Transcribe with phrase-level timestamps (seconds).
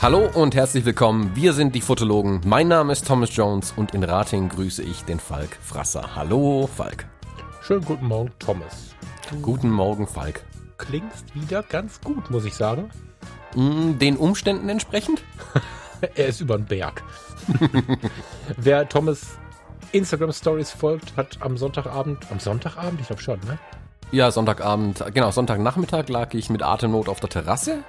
[0.00, 1.34] Hallo und herzlich willkommen.
[1.34, 2.40] Wir sind die Fotologen.
[2.44, 6.14] Mein Name ist Thomas Jones und in Rating grüße ich den Falk Frasser.
[6.14, 7.06] Hallo, Falk.
[7.62, 8.94] Schönen guten Morgen, Thomas.
[9.42, 10.44] Guten Morgen, Falk.
[10.78, 12.90] Klingst wieder ganz gut, muss ich sagen.
[13.56, 15.22] Mm, den Umständen entsprechend?
[16.14, 17.02] er ist über den Berg.
[18.56, 19.38] Wer Thomas
[19.94, 23.58] Instagram Stories folgt, hat am Sonntagabend, am Sonntagabend, ich glaube schon, ne?
[24.10, 27.84] Ja, Sonntagabend, genau, Sonntagnachmittag lag ich mit Atemnot auf der Terrasse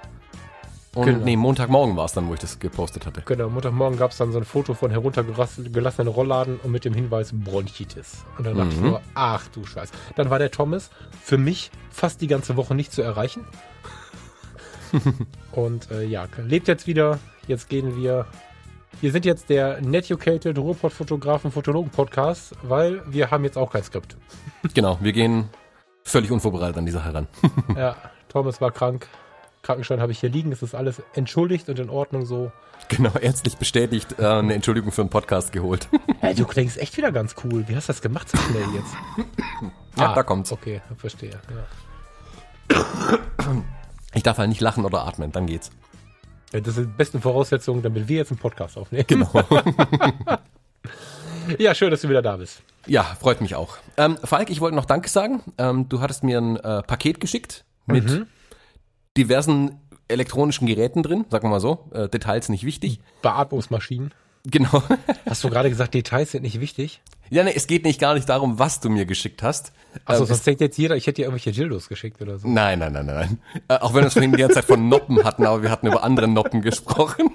[0.95, 1.25] und genau.
[1.25, 3.21] nee, Montagmorgen war es dann, wo ich das gepostet hatte.
[3.25, 7.31] Genau, Montagmorgen gab es dann so ein Foto von heruntergelassenen Rollladen und mit dem Hinweis
[7.33, 8.23] Bronchitis.
[8.37, 8.87] Und dann dachte ich mhm.
[8.87, 9.91] nur, ach du Scheiß.
[10.15, 10.89] Dann war der Thomas
[11.21, 13.45] für mich fast die ganze Woche nicht zu erreichen.
[15.51, 17.19] und äh, ja, lebt jetzt wieder.
[17.45, 18.25] Jetzt gehen wir.
[19.01, 24.15] Wir sind jetzt der Netucated Ruhrpott-Fotografen Fotologen-Podcast, weil wir haben jetzt auch kein Skript.
[24.73, 25.49] genau, wir gehen
[26.03, 27.27] völlig unvorbereitet an die Sache ran.
[27.75, 27.95] ja,
[28.29, 29.07] Thomas war krank.
[29.63, 32.51] Krankenschein habe ich hier liegen, es ist alles entschuldigt und in Ordnung so.
[32.87, 35.89] Genau, ärztlich bestätigt, äh, eine Entschuldigung für einen Podcast geholt.
[36.19, 37.67] hey, du klingst echt wieder ganz cool.
[37.67, 38.93] Wie hast du das gemacht so schnell jetzt?
[39.97, 40.51] ja, ah, da kommt's.
[40.51, 41.39] Okay, verstehe.
[42.69, 42.75] Ja.
[44.13, 45.71] Ich darf halt nicht lachen oder atmen, dann geht's.
[46.55, 49.05] Ja, das sind die besten Voraussetzungen, damit wir jetzt einen Podcast aufnehmen.
[49.07, 49.29] Genau.
[51.59, 52.61] ja, schön, dass du wieder da bist.
[52.87, 53.77] Ja, freut mich auch.
[53.97, 55.43] Ähm, Falk, ich wollte noch Danke sagen.
[55.57, 58.27] Ähm, du hattest mir ein äh, Paket geschickt mit mhm
[59.17, 61.89] diversen elektronischen Geräten drin, sagen wir mal so.
[61.91, 62.99] Äh, Details nicht wichtig.
[63.21, 64.13] Beatmungsmaschinen.
[64.45, 64.83] Genau.
[65.25, 67.01] Hast du gerade gesagt, Details sind nicht wichtig?
[67.29, 69.71] Ja, ne, es geht nicht gar nicht darum, was du mir geschickt hast.
[70.05, 72.47] Also ähm, sonst denkt jetzt jeder, ich hätte dir irgendwelche Dildos geschickt oder so.
[72.47, 73.39] Nein, nein, nein, nein.
[73.67, 75.87] Äh, auch wenn wir es vorhin die ganze Zeit von Noppen hatten, aber wir hatten
[75.87, 77.31] über andere Noppen gesprochen.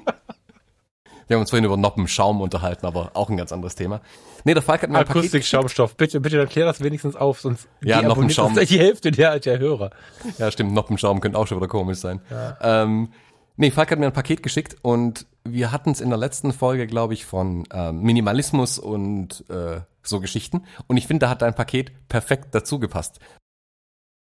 [1.27, 4.01] Wir haben uns vorhin über Noppenschaum unterhalten, aber auch ein ganz anderes Thema.
[4.45, 5.97] Nee, der Falk hat mir ein Akustik-Schaumstoff.
[5.97, 8.55] Bitte, bitte erklär das wenigstens auf, sonst ja, Noppenschaum.
[8.55, 9.91] Das ist die Hälfte der, der Hörer.
[10.39, 10.73] Ja, stimmt.
[10.73, 12.21] Noppenschaum könnte auch schon wieder komisch sein.
[12.31, 12.83] Ja.
[12.83, 13.11] Ähm,
[13.61, 16.87] nee, Falk hat mir ein Paket geschickt und wir hatten es in der letzten Folge,
[16.87, 20.65] glaube ich, von ähm, Minimalismus und äh, so Geschichten.
[20.87, 23.21] Und ich finde, da hat dein Paket perfekt dazu gepasst.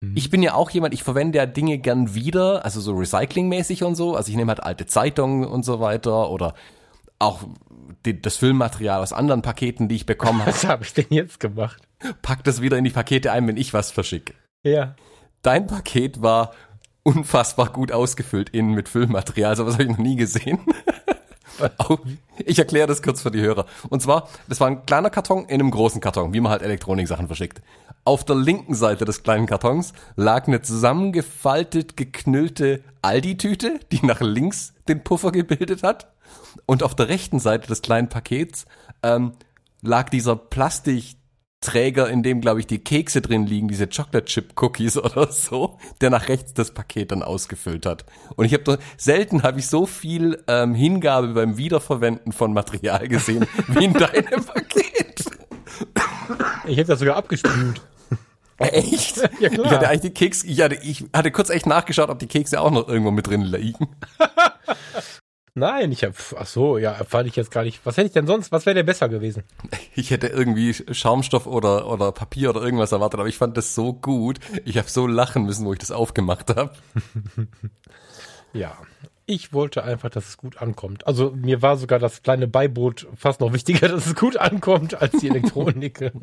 [0.02, 0.14] Mhm.
[0.16, 3.96] Ich bin ja auch jemand, ich verwende ja Dinge gern wieder, also so recyclingmäßig und
[3.96, 4.16] so.
[4.16, 6.56] Also ich nehme halt alte Zeitungen und so weiter oder
[7.20, 7.44] auch
[8.06, 10.52] die, das Filmmaterial aus anderen Paketen, die ich bekommen habe.
[10.52, 11.82] Was habe ich denn jetzt gemacht?
[12.22, 14.34] Pack das wieder in die Pakete ein, wenn ich was verschicke.
[14.64, 14.96] Ja.
[15.42, 16.52] Dein Paket war
[17.04, 19.56] unfassbar gut ausgefüllt innen mit Filmmaterial.
[19.56, 20.60] So was habe ich noch nie gesehen.
[22.46, 23.66] ich erkläre das kurz für die Hörer.
[23.90, 27.28] Und zwar, das war ein kleiner Karton in einem großen Karton, wie man halt Elektroniksachen
[27.28, 27.62] verschickt.
[28.06, 34.74] Auf der linken Seite des kleinen Kartons lag eine zusammengefaltet, geknüllte Aldi-Tüte, die nach links
[34.88, 36.12] den Puffer gebildet hat.
[36.66, 38.66] Und auf der rechten Seite des kleinen Pakets
[39.04, 39.34] ähm,
[39.82, 40.36] lag dieser
[41.60, 45.78] Plastikträger, in dem, glaube ich, die Kekse drin liegen, diese Chocolate Chip Cookies oder so,
[46.02, 48.06] der nach rechts das Paket dann ausgefüllt hat.
[48.36, 53.46] Und ich habe selten habe ich so viel ähm, Hingabe beim Wiederverwenden von Material gesehen
[53.68, 55.26] wie in deinem Paket.
[56.66, 57.82] Ich hätte das sogar abgespült.
[58.58, 59.18] Echt?
[59.40, 59.66] Ja, klar.
[59.66, 62.60] Ich hatte eigentlich die Kekse, ich hatte, ich hatte kurz echt nachgeschaut, ob die Kekse
[62.60, 63.88] auch noch irgendwo mit drin liegen.
[65.60, 67.86] Nein, ich habe, ach so, ja, fand ich jetzt gar nicht.
[67.86, 68.52] Was hätte ich denn sonst?
[68.52, 69.44] Was wäre denn besser gewesen?
[69.96, 73.92] Ich hätte irgendwie Schaumstoff oder oder Papier oder irgendwas erwartet, aber ich fand das so
[73.92, 74.40] gut.
[74.64, 76.72] Ich habe so lachen müssen, wo ich das aufgemacht habe.
[78.54, 78.78] ja,
[79.26, 81.06] ich wollte einfach, dass es gut ankommt.
[81.06, 85.18] Also mir war sogar das kleine Beiboot fast noch wichtiger, dass es gut ankommt als
[85.20, 86.14] die Elektronik.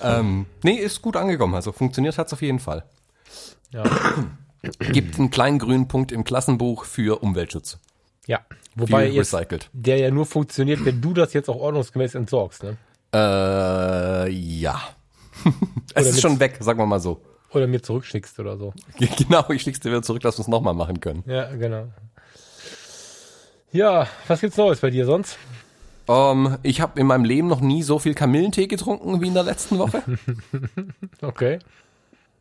[0.00, 1.56] ähm, nee, ist gut angekommen.
[1.56, 2.84] Also funktioniert hat's auf jeden Fall.
[3.72, 3.82] Ja.
[4.92, 7.80] Gibt einen kleinen grünen Punkt im Klassenbuch für Umweltschutz.
[8.26, 8.40] Ja,
[8.74, 9.36] wobei jetzt,
[9.72, 12.76] der ja nur funktioniert, wenn du das jetzt auch ordnungsgemäß entsorgst, ne?
[13.12, 14.80] Äh, ja.
[15.94, 17.20] es ist schon weg, sagen wir mal so.
[17.52, 18.72] Oder mir zurückschickst oder so.
[19.18, 21.24] Genau, ich schick's dir wieder zurück, dass wir es nochmal machen können.
[21.26, 21.88] Ja, genau.
[23.72, 25.38] Ja, was gibt's Neues bei dir sonst?
[26.06, 29.34] Um, ähm, ich habe in meinem Leben noch nie so viel Kamillentee getrunken wie in
[29.34, 30.02] der letzten Woche.
[31.22, 31.60] okay.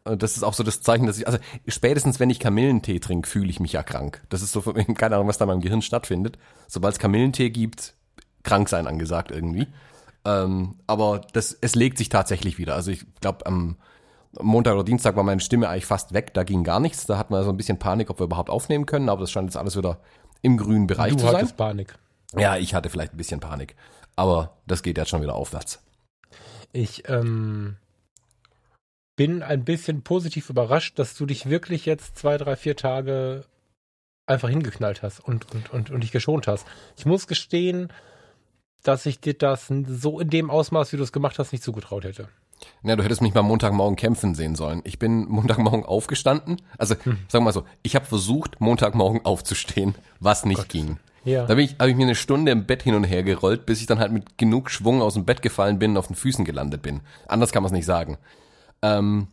[0.04, 3.50] Das ist auch so das Zeichen, dass ich, also spätestens wenn ich Kamillentee trinke, fühle
[3.50, 4.22] ich mich ja krank.
[4.30, 4.62] Das ist so,
[4.96, 6.38] keine Ahnung, was da in meinem Gehirn stattfindet.
[6.68, 7.94] Sobald es Kamillentee gibt,
[8.44, 9.68] krank sein angesagt irgendwie.
[10.26, 12.76] Ähm, aber das, es legt sich tatsächlich wieder.
[12.76, 13.78] Also ich glaube, am
[14.40, 17.06] Montag oder Dienstag war meine Stimme eigentlich fast weg, da ging gar nichts.
[17.06, 19.48] Da hatten wir so ein bisschen Panik, ob wir überhaupt aufnehmen können, aber das scheint
[19.48, 20.00] jetzt alles wieder
[20.42, 21.32] im grünen Bereich du zu sein.
[21.32, 21.96] Du hattest Panik.
[22.38, 23.76] Ja, ich hatte vielleicht ein bisschen Panik.
[24.16, 25.82] Aber das geht jetzt schon wieder aufwärts.
[26.72, 27.78] Ich, ähm,
[29.20, 33.44] bin ein bisschen positiv überrascht, dass du dich wirklich jetzt zwei, drei, vier Tage
[34.26, 36.66] einfach hingeknallt hast und, und, und, und dich geschont hast.
[36.96, 37.92] Ich muss gestehen,
[38.82, 42.06] dass ich dir das so in dem Ausmaß, wie du es gemacht hast, nicht zugetraut
[42.06, 42.30] hätte.
[42.82, 44.80] Ja, du hättest mich mal Montagmorgen kämpfen sehen sollen.
[44.86, 46.62] Ich bin Montagmorgen aufgestanden.
[46.78, 47.18] Also, hm.
[47.28, 50.70] sagen wir mal so, ich habe versucht, Montagmorgen aufzustehen, was nicht Gott.
[50.70, 50.98] ging.
[51.26, 51.42] Ja.
[51.44, 53.82] Da habe ich, hab ich mir eine Stunde im Bett hin und her gerollt, bis
[53.82, 56.46] ich dann halt mit genug Schwung aus dem Bett gefallen bin und auf den Füßen
[56.46, 57.02] gelandet bin.
[57.28, 58.18] Anders kann man es nicht sagen.
[58.82, 59.28] Ähm,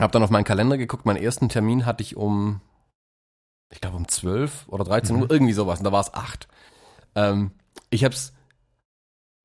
[0.00, 1.06] habe dann auf meinen Kalender geguckt.
[1.06, 2.60] Meinen ersten Termin hatte ich um,
[3.72, 5.22] ich glaube um 12 oder 13 mhm.
[5.22, 5.80] Uhr, irgendwie sowas.
[5.80, 6.48] Und da war es 8.
[7.14, 7.52] Ähm,
[7.90, 8.32] ich habe es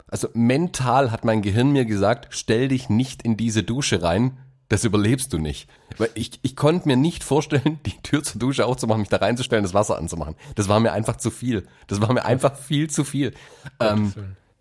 [0.08, 4.38] also mental hat mein Gehirn mir gesagt, stell dich nicht in diese Dusche rein,
[4.70, 5.70] das überlebst du nicht.
[5.98, 9.64] Weil ich, ich konnte mir nicht vorstellen, die Tür zur Dusche aufzumachen, mich da reinzustellen,
[9.64, 10.36] das Wasser anzumachen.
[10.56, 11.68] Das war mir einfach zu viel.
[11.88, 13.34] Das war mir einfach viel zu viel.
[13.80, 14.14] Ähm,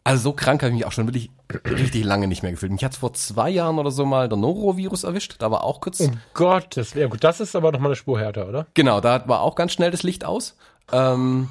[0.02, 1.31] also so krank habe ich mich auch schon wirklich
[1.64, 2.73] richtig lange nicht mehr gefühlt.
[2.73, 5.37] Mich hat vor zwei Jahren oder so mal der Norovirus erwischt.
[5.38, 6.00] Da war auch kurz.
[6.00, 7.23] Oh Gott, das wäre gut.
[7.23, 8.67] Das ist aber noch mal eine Spur härter, oder?
[8.75, 10.56] Genau, da war auch ganz schnell das Licht aus.
[10.93, 11.49] Ähm,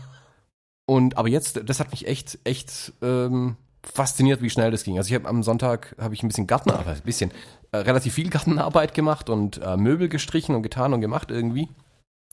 [0.86, 4.98] und aber jetzt, das hat mich echt, echt ähm, fasziniert, wie schnell das ging.
[4.98, 7.32] Also ich habe am Sonntag habe ich ein bisschen Gartenarbeit, ein bisschen
[7.72, 11.70] äh, relativ viel Gartenarbeit gemacht und äh, Möbel gestrichen und getan und gemacht irgendwie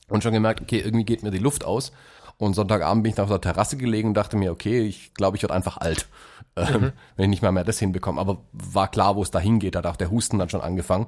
[0.09, 1.91] und schon gemerkt, okay, irgendwie geht mir die Luft aus.
[2.37, 5.43] Und Sonntagabend bin ich auf der Terrasse gelegen und dachte mir, okay, ich glaube, ich
[5.43, 6.07] werde einfach alt,
[6.55, 6.91] ähm, mhm.
[7.15, 8.19] wenn ich nicht mal mehr das hinbekomme.
[8.19, 9.75] Aber war klar, wo es da hingeht.
[9.75, 11.07] Da hat auch der Husten dann schon angefangen.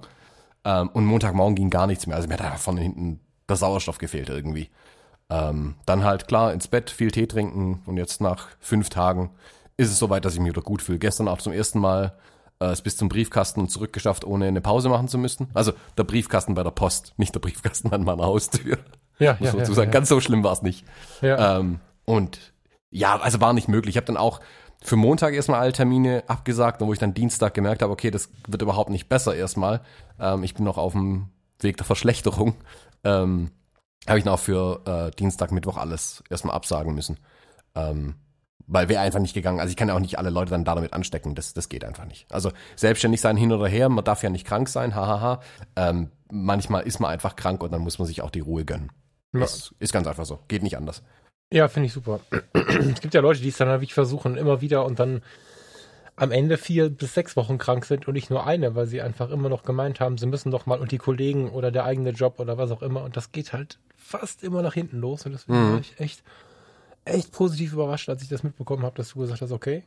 [0.66, 2.16] Ähm, und Montagmorgen ging gar nichts mehr.
[2.16, 4.70] Also mir hat da von hinten der Sauerstoff gefehlt irgendwie.
[5.30, 9.32] Ähm, dann halt klar ins Bett, viel Tee trinken und jetzt nach fünf Tagen
[9.78, 11.00] ist es soweit, dass ich mich wieder gut fühle.
[11.00, 12.14] Gestern auch zum ersten Mal
[12.72, 15.50] es bis zum Briefkasten und zurückgeschafft, ohne eine Pause machen zu müssen.
[15.54, 18.78] Also der Briefkasten bei der Post, nicht der Briefkasten an meiner Haustür.
[19.20, 19.78] Ja, Muss ja, ja, sagen.
[19.78, 19.86] Ja.
[19.86, 20.86] Ganz so schlimm war es nicht.
[21.22, 21.60] Ja.
[21.60, 22.54] Ähm, und
[22.90, 23.94] ja, also war nicht möglich.
[23.94, 24.40] Ich habe dann auch
[24.82, 28.62] für Montag erstmal alle Termine abgesagt, wo ich dann Dienstag gemerkt habe, okay, das wird
[28.62, 29.82] überhaupt nicht besser erstmal.
[30.20, 31.30] Ähm, ich bin noch auf dem
[31.60, 32.56] Weg der Verschlechterung.
[33.04, 33.52] Ähm,
[34.08, 37.18] habe ich dann auch für äh, Dienstag, Mittwoch alles erstmal absagen müssen.
[37.76, 38.16] Ähm,
[38.68, 39.60] weil wäre einfach nicht gegangen.
[39.60, 41.36] Also ich kann ja auch nicht alle Leute dann damit anstecken.
[41.36, 42.32] Das, das geht einfach nicht.
[42.32, 45.42] Also selbstständig sein hin oder her, man darf ja nicht krank sein, hahaha.
[45.76, 48.92] Ähm, manchmal ist man einfach krank und dann muss man sich auch die Ruhe gönnen.
[49.34, 49.42] Ja.
[49.42, 50.40] Das ist ganz einfach so.
[50.48, 51.04] Geht nicht anders.
[51.52, 52.20] Ja, finde ich super.
[52.54, 55.22] es gibt ja Leute, die es dann wirklich versuchen, immer wieder und dann
[56.16, 59.30] am Ende vier bis sechs Wochen krank sind und nicht nur eine, weil sie einfach
[59.32, 62.40] immer noch gemeint haben, sie müssen doch mal und die Kollegen oder der eigene Job
[62.40, 63.04] oder was auch immer.
[63.04, 65.26] Und das geht halt fast immer nach hinten los.
[65.26, 65.80] Und deswegen mhm.
[65.80, 66.24] ich echt
[67.06, 69.84] echt positiv überrascht, als ich das mitbekommen habe, dass du gesagt hast, okay,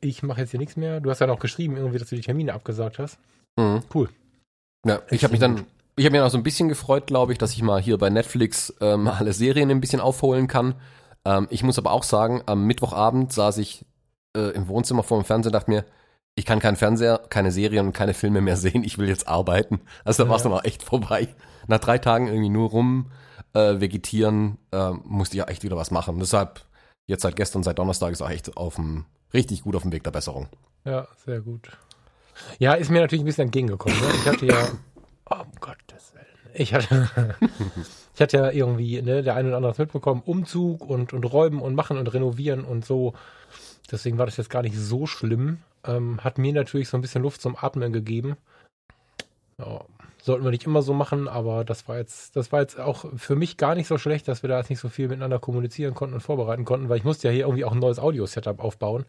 [0.00, 1.00] ich mache jetzt hier nichts mehr.
[1.00, 3.18] Du hast ja noch geschrieben, irgendwie, dass du die Termine abgesagt hast.
[3.56, 3.82] Mhm.
[3.94, 4.08] Cool.
[4.86, 5.64] Ja, ich habe mich dann,
[5.96, 8.10] ich habe mir noch so ein bisschen gefreut, glaube ich, dass ich mal hier bei
[8.10, 10.74] Netflix ähm, alle Serien ein bisschen aufholen kann.
[11.24, 13.84] Ähm, ich muss aber auch sagen, am Mittwochabend saß ich
[14.36, 15.84] äh, im Wohnzimmer vor dem Fernseher und dachte mir,
[16.38, 19.80] ich kann keinen Fernseher, keine Serien und keine Filme mehr sehen, ich will jetzt arbeiten.
[20.04, 21.28] Also da war es dann auch echt vorbei.
[21.66, 23.10] Nach drei Tagen irgendwie nur rum
[23.56, 26.18] äh, vegetieren, äh, musste ich ja echt wieder was machen.
[26.18, 26.60] Deshalb,
[27.06, 30.04] jetzt seit gestern, seit Donnerstag ist auch echt auf dem, richtig gut auf dem Weg
[30.04, 30.48] der Besserung.
[30.84, 31.70] Ja, sehr gut.
[32.58, 33.98] Ja, ist mir natürlich ein bisschen entgegengekommen.
[33.98, 34.06] Ne?
[34.14, 34.68] Ich hatte ja,
[35.30, 36.26] oh, um Gottes Willen.
[36.52, 37.08] Ich hatte,
[38.14, 41.74] ich hatte ja irgendwie, ne, der eine oder andere mitbekommen, Umzug und, und räumen und
[41.74, 43.14] machen und renovieren und so.
[43.90, 45.58] Deswegen war das jetzt gar nicht so schlimm.
[45.84, 48.36] Ähm, hat mir natürlich so ein bisschen Luft zum Atmen gegeben.
[49.58, 49.84] Ja,
[50.22, 53.36] sollten wir nicht immer so machen, aber das war jetzt, das war jetzt auch für
[53.36, 56.14] mich gar nicht so schlecht, dass wir da jetzt nicht so viel miteinander kommunizieren konnten
[56.14, 59.06] und vorbereiten konnten, weil ich musste ja hier irgendwie auch ein neues Audio-Setup aufbauen.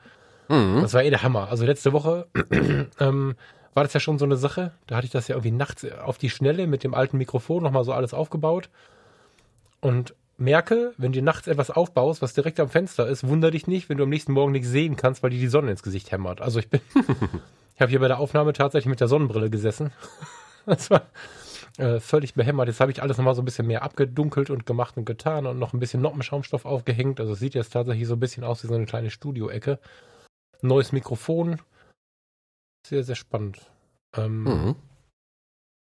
[0.48, 0.82] Mhm.
[0.82, 1.50] Das war eh der Hammer.
[1.50, 2.28] Also letzte Woche
[3.00, 3.36] ähm,
[3.74, 4.72] war das ja schon so eine Sache.
[4.88, 7.84] Da hatte ich das ja irgendwie nachts auf die Schnelle mit dem alten Mikrofon nochmal
[7.84, 8.70] so alles aufgebaut.
[9.82, 13.90] Und merke, wenn du nachts etwas aufbaust, was direkt am Fenster ist, wunder dich nicht,
[13.90, 16.42] wenn du am nächsten Morgen nichts sehen kannst, weil dir die Sonne ins Gesicht hämmert.
[16.42, 16.80] Also ich bin,
[17.78, 19.92] ich habe hier bei der Aufnahme tatsächlich mit der Sonnenbrille gesessen.
[20.66, 21.04] Das war
[21.78, 22.68] äh, völlig behämmert.
[22.68, 25.60] Jetzt habe ich alles nochmal so ein bisschen mehr abgedunkelt und gemacht und getan und
[25.60, 27.22] noch ein bisschen Noppenschaumstoff aufgehängt.
[27.22, 29.80] Also es sieht jetzt tatsächlich so ein bisschen aus wie so eine kleine Studioecke.
[30.62, 31.62] Neues Mikrofon.
[32.86, 33.72] Sehr, sehr spannend.
[34.14, 34.76] Ähm, mhm.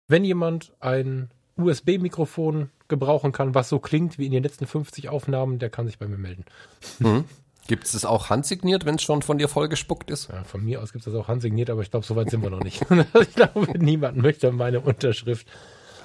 [0.10, 5.60] Wenn jemand ein USB-Mikrofon gebrauchen kann, was so klingt wie in den letzten 50 Aufnahmen,
[5.60, 6.44] der kann sich bei mir melden.
[7.00, 7.24] Mhm.
[7.68, 10.30] Gibt es das auch handsigniert, wenn es schon von dir vollgespuckt ist?
[10.30, 12.44] Ja, von mir aus gibt es das auch handsigniert, aber ich glaube, so weit sind
[12.44, 12.82] wir noch nicht.
[13.22, 15.48] ich glaube, niemand möchte meine Unterschrift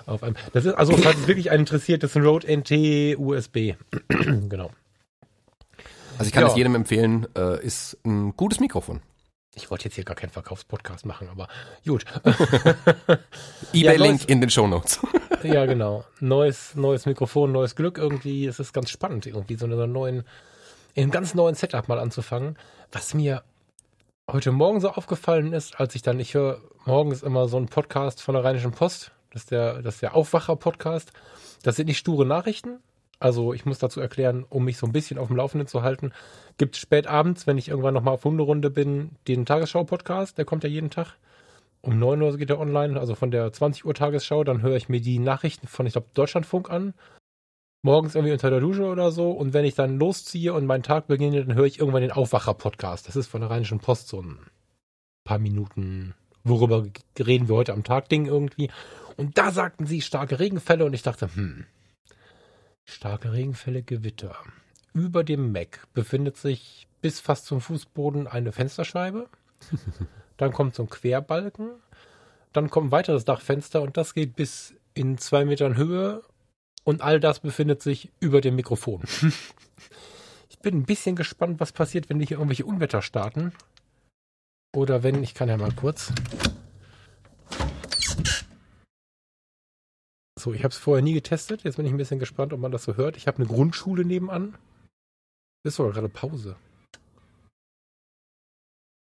[0.06, 0.36] auf einem.
[0.52, 3.74] Das ist, also, falls es wirklich einen interessiert, das ist ein Rode NT USB.
[4.48, 4.70] genau.
[6.18, 6.48] Also ich kann ja.
[6.48, 9.00] es jedem empfehlen, äh, ist ein gutes Mikrofon.
[9.54, 11.48] Ich wollte jetzt hier gar keinen Verkaufspodcast machen, aber
[11.84, 12.04] gut.
[13.72, 15.00] Ebay-Link ja, in den Show Notes.
[15.42, 16.04] ja, genau.
[16.20, 18.46] Neues, neues Mikrofon, neues Glück irgendwie.
[18.46, 20.24] Es ist ganz spannend, irgendwie so einen neuen
[20.98, 22.58] in einem ganz neuen Setup mal anzufangen.
[22.90, 23.44] Was mir
[24.28, 28.20] heute Morgen so aufgefallen ist, als ich dann, ich höre morgens immer so einen Podcast
[28.20, 31.12] von der Rheinischen Post, das ist der, das ist der Aufwacher-Podcast.
[31.62, 32.80] Das sind nicht sture Nachrichten,
[33.20, 36.10] Also ich muss dazu erklären, um mich so ein bisschen auf dem Laufenden zu halten,
[36.56, 40.64] gibt es spät abends, wenn ich irgendwann nochmal auf Hunderunde bin, den Tagesschau-Podcast, der kommt
[40.64, 41.14] ja jeden Tag.
[41.80, 44.88] Um 9 Uhr geht er online, also von der 20 Uhr Tagesschau, dann höre ich
[44.88, 46.94] mir die Nachrichten von, ich glaube, Deutschlandfunk an.
[47.82, 49.30] Morgens irgendwie unter der Dusche oder so.
[49.30, 53.08] Und wenn ich dann losziehe und meinen Tag beginne, dann höre ich irgendwann den Aufwacher-Podcast.
[53.08, 54.38] Das ist von der Rheinischen Post so ein
[55.24, 56.86] paar Minuten, worüber
[57.18, 58.70] reden wir heute am Tag Ding irgendwie.
[59.16, 61.66] Und da sagten sie starke Regenfälle und ich dachte, hm,
[62.84, 64.36] starke Regenfälle, Gewitter.
[64.94, 69.28] Über dem Mac befindet sich bis fast zum Fußboden eine Fensterscheibe.
[70.36, 71.70] Dann kommt so ein Querbalken.
[72.52, 76.22] Dann kommt ein weiteres Dachfenster und das geht bis in zwei Metern Höhe.
[76.88, 79.02] Und all das befindet sich über dem Mikrofon.
[80.48, 83.52] ich bin ein bisschen gespannt, was passiert, wenn die hier irgendwelche Unwetter starten.
[84.74, 86.14] Oder wenn, ich kann ja mal kurz.
[90.38, 91.62] So, ich habe es vorher nie getestet.
[91.62, 93.18] Jetzt bin ich ein bisschen gespannt, ob man das so hört.
[93.18, 94.54] Ich habe eine Grundschule nebenan.
[95.64, 96.56] Das ist sogar gerade Pause.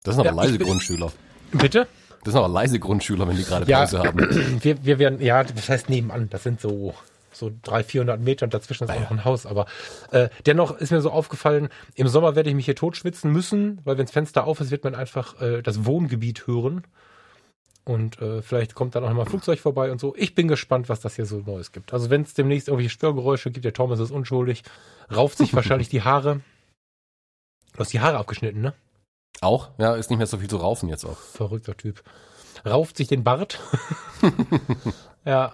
[0.04, 1.10] Das sind aber Ja, leise bin- Grundschüler.
[1.52, 1.88] Bitte?
[2.22, 4.18] Das sind aber leise Grundschüler, wenn die gerade Ja, Pause haben.
[4.62, 6.28] wir, wir werden, ja, das heißt nebenan.
[6.28, 6.94] Das sind so,
[7.38, 9.46] so 300, 400 Meter und dazwischen ist auch noch ein Haus.
[9.46, 9.66] Aber
[10.10, 13.98] äh, dennoch ist mir so aufgefallen, im Sommer werde ich mich hier totschwitzen müssen, weil
[13.98, 16.84] wenn das Fenster auf ist, wird man einfach äh, das Wohngebiet hören.
[17.84, 20.14] Und äh, vielleicht kommt dann auch noch mal ein Flugzeug vorbei und so.
[20.14, 21.94] Ich bin gespannt, was das hier so Neues gibt.
[21.94, 24.62] Also wenn es demnächst irgendwelche Störgeräusche gibt, der Thomas ist unschuldig,
[25.10, 26.40] rauft sich wahrscheinlich die Haare.
[27.72, 28.74] Du hast die Haare abgeschnitten, ne?
[29.40, 29.70] Auch?
[29.78, 31.16] Ja, ist nicht mehr so viel zu raufen jetzt auch.
[31.16, 32.02] Verrückter Typ.
[32.66, 33.58] Rauft sich den Bart.
[35.24, 35.52] ja.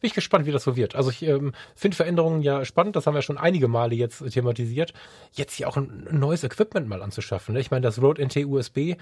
[0.00, 0.94] Bin ich gespannt, wie das so wird.
[0.94, 4.92] Also ich ähm, finde Veränderungen ja spannend, das haben wir schon einige Male jetzt thematisiert.
[5.32, 7.54] Jetzt hier auch ein, neues Equipment mal anzuschaffen.
[7.54, 7.60] Ne?
[7.60, 8.94] Ich meine, das Rode NT USB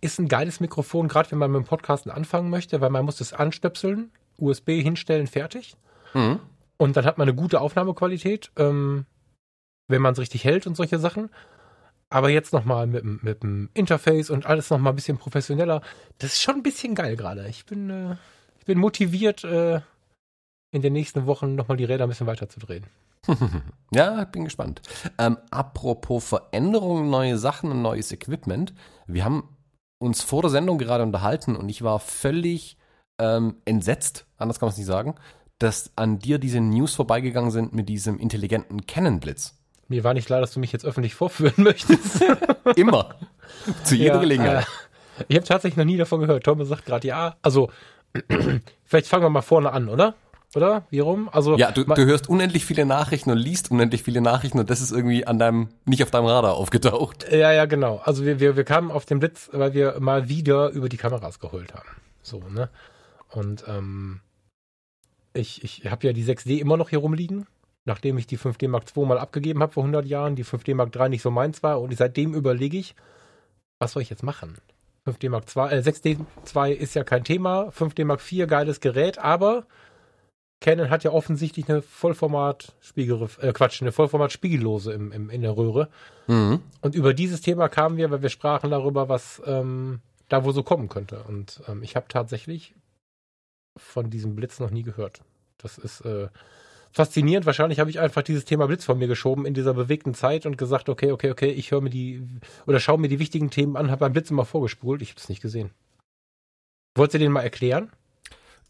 [0.00, 3.20] ist ein geiles Mikrofon, gerade wenn man mit dem Podcasten anfangen möchte, weil man muss
[3.20, 5.76] es anstöpseln, USB hinstellen, fertig.
[6.12, 6.40] Mhm.
[6.76, 9.06] Und dann hat man eine gute Aufnahmequalität, ähm,
[9.88, 11.30] wenn man es richtig hält und solche Sachen.
[12.10, 15.80] Aber jetzt nochmal mit, dem- mit dem Interface und alles nochmal ein bisschen professioneller.
[16.18, 17.46] Das ist schon ein bisschen geil gerade.
[17.48, 18.16] Ich bin, äh,
[18.58, 19.80] ich bin motiviert, äh,
[20.76, 22.86] in den nächsten Wochen nochmal die Räder ein bisschen weiter zu drehen.
[23.92, 24.82] Ja, bin gespannt.
[25.18, 28.74] Ähm, apropos Veränderungen, neue Sachen und neues Equipment.
[29.06, 29.48] Wir haben
[29.98, 32.76] uns vor der Sendung gerade unterhalten und ich war völlig
[33.18, 35.14] ähm, entsetzt, anders kann man es nicht sagen,
[35.58, 39.54] dass an dir diese News vorbeigegangen sind mit diesem intelligenten Canon-Blitz.
[39.88, 42.24] Mir war nicht klar, dass du mich jetzt öffentlich vorführen möchtest.
[42.76, 43.14] Immer.
[43.84, 44.66] Zu jeder Ja, Gelegenheit.
[45.18, 46.44] Äh, ich habe tatsächlich noch nie davon gehört.
[46.44, 47.36] Thomas sagt gerade ja.
[47.40, 47.70] Also,
[48.84, 50.14] vielleicht fangen wir mal vorne an, oder?
[50.56, 50.86] Oder?
[50.88, 51.28] Wie rum?
[51.30, 54.80] Also, Ja, du, du hörst unendlich viele Nachrichten und liest unendlich viele Nachrichten und das
[54.80, 57.30] ist irgendwie an deinem, nicht auf deinem Radar aufgetaucht.
[57.30, 58.00] Ja, ja, genau.
[58.04, 61.40] Also wir, wir, wir kamen auf den Blitz, weil wir mal wieder über die Kameras
[61.40, 61.88] geholt haben.
[62.22, 62.70] So, ne?
[63.30, 64.20] Und ähm,
[65.34, 67.46] ich, ich habe ja die 6D immer noch hier rumliegen,
[67.84, 70.96] nachdem ich die 5D Mark II mal abgegeben habe vor 100 Jahren, die 5D Mark
[70.96, 72.94] III nicht so meins war und seitdem überlege ich,
[73.78, 74.56] was soll ich jetzt machen?
[75.06, 79.18] 5D Mark II, äh, 6D 2 ist ja kein Thema, 5D Mark IV geiles Gerät,
[79.18, 79.66] aber
[80.60, 85.56] Canon hat ja offensichtlich eine Vollformat äh, Quatsch, eine Vollformat Spiegellose im, im, in der
[85.56, 85.88] Röhre.
[86.26, 86.62] Mhm.
[86.80, 90.62] Und über dieses Thema kamen wir, weil wir sprachen darüber, was ähm, da wohl so
[90.62, 91.22] kommen könnte.
[91.24, 92.74] Und ähm, ich habe tatsächlich
[93.76, 95.20] von diesem Blitz noch nie gehört.
[95.58, 96.28] Das ist äh,
[96.90, 97.44] faszinierend.
[97.44, 100.56] Wahrscheinlich habe ich einfach dieses Thema Blitz von mir geschoben in dieser bewegten Zeit und
[100.56, 102.26] gesagt, okay, okay, okay, ich höre mir die
[102.66, 105.02] oder schaue mir die wichtigen Themen an, habe beim Blitz immer vorgespult.
[105.02, 105.70] Ich habe es nicht gesehen.
[106.94, 107.90] Wolltest du den mal erklären?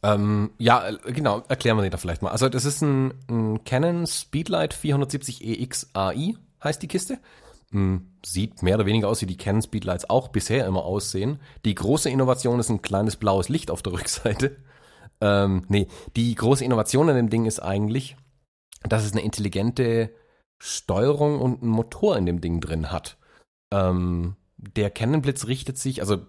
[0.02, 2.30] Ähm, ja, äh, genau, erklären wir den da vielleicht mal.
[2.30, 7.18] Also das ist ein, ein Canon Speedlight 470EX AI, heißt die Kiste.
[7.72, 11.40] Hm, Sieht mehr oder weniger aus, wie die Canon Speedlights auch bisher immer aussehen.
[11.64, 14.56] Die große Innovation ist ein kleines blaues Licht auf der Rückseite.
[15.20, 18.16] Ähm, nee, die große Innovation an dem Ding ist eigentlich,
[18.82, 20.10] dass es eine intelligente
[20.58, 23.16] Steuerung und einen Motor in dem Ding drin hat.
[23.72, 26.26] Ähm, der Canon Blitz richtet sich, also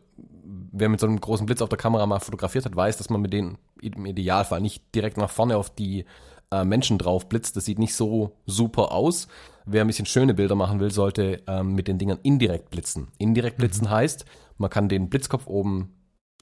[0.71, 3.21] wer mit so einem großen Blitz auf der Kamera mal fotografiert hat, weiß, dass man
[3.21, 6.05] mit denen im Idealfall nicht direkt nach vorne auf die
[6.51, 7.55] äh, Menschen drauf blitzt.
[7.55, 9.27] Das sieht nicht so super aus.
[9.65, 13.09] Wer ein bisschen schöne Bilder machen will, sollte ähm, mit den Dingern indirekt blitzen.
[13.17, 14.25] Indirekt blitzen heißt,
[14.57, 15.93] man kann den Blitzkopf oben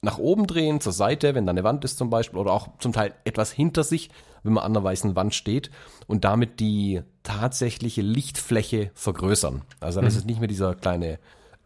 [0.02, 2.94] nach oben drehen, zur Seite, wenn da eine Wand ist zum Beispiel, oder auch zum
[2.94, 4.12] Teil etwas hinter sich,
[4.44, 5.72] wenn man an einer weißen Wand steht
[6.06, 9.64] und damit die tatsächliche Lichtfläche vergrößern.
[9.80, 11.18] Also dann ist es nicht mehr dieser kleine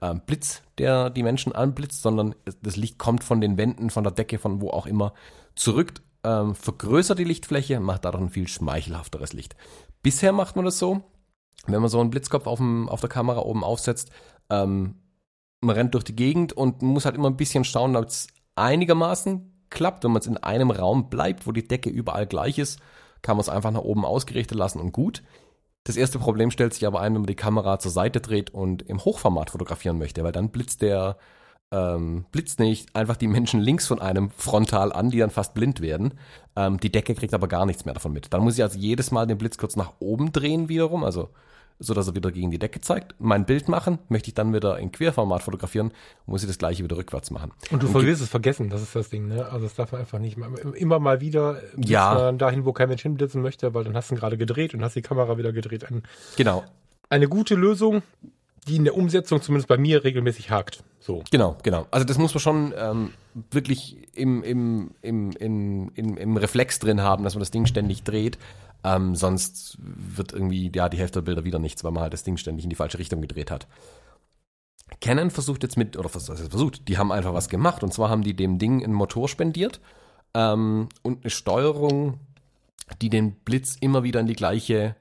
[0.02, 4.14] ähm, Blitz, der die Menschen anblitzt, sondern das Licht kommt von den Wänden, von der
[4.14, 5.14] Decke, von wo auch immer
[5.56, 9.56] zurück, ähm, vergrößert die Lichtfläche, macht dadurch ein viel schmeichelhafteres Licht.
[10.02, 11.04] Bisher macht man das so,
[11.68, 14.12] wenn man so einen Blitzkopf auf, dem, auf der Kamera oben aufsetzt,
[14.50, 14.96] ähm,
[15.62, 19.66] man rennt durch die Gegend und muss halt immer ein bisschen schauen, ob es einigermaßen
[19.70, 20.04] klappt.
[20.04, 22.80] Wenn man es in einem Raum bleibt, wo die Decke überall gleich ist,
[23.22, 25.22] kann man es einfach nach oben ausgerichtet lassen und gut.
[25.90, 28.84] Das erste Problem stellt sich aber ein, wenn man die Kamera zur Seite dreht und
[28.84, 31.18] im Hochformat fotografieren möchte, weil dann blitzt der
[31.72, 35.82] ähm, blitzt nicht einfach die Menschen links von einem frontal an, die dann fast blind
[35.82, 36.14] werden.
[36.56, 38.32] Ähm, die Decke kriegt aber gar nichts mehr davon mit.
[38.32, 41.30] Dann muss ich also jedes Mal den Blitz kurz nach oben drehen wiederum, also
[41.80, 43.16] so dass er wieder gegen die Decke zeigt.
[43.20, 45.92] Mein Bild machen, möchte ich dann wieder in Querformat fotografieren,
[46.26, 47.52] muss ich das gleiche wieder rückwärts machen.
[47.72, 49.46] Und du wirst es vergessen, das ist das Ding, ne?
[49.46, 52.32] Also das darf man einfach nicht mal, immer mal wieder ja.
[52.34, 54.96] dahin, wo kein Mensch hinblitzen möchte, weil dann hast du ihn gerade gedreht und hast
[54.96, 55.90] die Kamera wieder gedreht.
[55.90, 56.04] Ein,
[56.36, 56.64] genau.
[57.10, 58.04] Eine gute Lösung,
[58.70, 60.84] die in der Umsetzung zumindest bei mir regelmäßig hakt.
[61.00, 61.24] So.
[61.32, 61.88] Genau, genau.
[61.92, 63.14] Also das muss man schon ähm,
[63.52, 68.04] wirklich im, im, im, im, im, im Reflex drin haben, dass man das Ding ständig
[68.04, 68.38] dreht.
[68.84, 72.24] Ähm, sonst wird irgendwie, ja, die Hälfte der Bilder wieder nichts, weil man halt das
[72.24, 73.68] Ding ständig in die falsche Richtung gedreht hat.
[75.02, 77.84] Canon versucht jetzt mit, oder was heißt versucht, die haben einfach was gemacht.
[77.84, 79.82] Und zwar haben die dem Ding einen Motor spendiert
[80.34, 82.20] ähm, und eine Steuerung,
[83.02, 84.96] die den Blitz immer wieder in die gleiche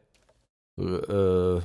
[0.79, 1.61] äh,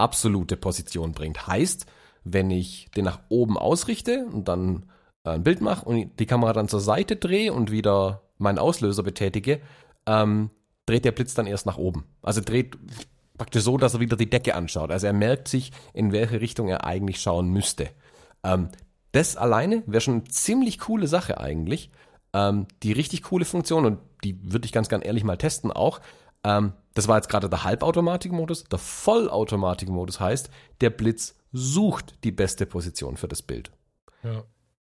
[0.00, 1.46] absolute Position bringt.
[1.46, 1.86] Heißt,
[2.24, 4.86] wenn ich den nach oben ausrichte und dann
[5.24, 9.02] äh, ein Bild mache und die Kamera dann zur Seite drehe und wieder meinen Auslöser
[9.02, 9.60] betätige,
[10.06, 10.50] ähm,
[10.86, 12.04] dreht der Blitz dann erst nach oben.
[12.22, 12.76] Also dreht
[13.38, 14.90] praktisch so, dass er wieder die Decke anschaut.
[14.90, 17.88] Also er merkt sich, in welche Richtung er eigentlich schauen müsste.
[18.44, 18.68] Ähm,
[19.12, 21.90] das alleine wäre schon eine ziemlich coole Sache eigentlich.
[22.32, 26.00] Ähm, die richtig coole Funktion, und die würde ich ganz, ganz ehrlich mal testen auch,
[26.44, 28.64] ähm, das war jetzt gerade der Halbautomatikmodus.
[28.64, 33.70] Der Vollautomatikmodus heißt, der Blitz sucht die beste Position für das Bild.
[34.22, 34.44] Ja.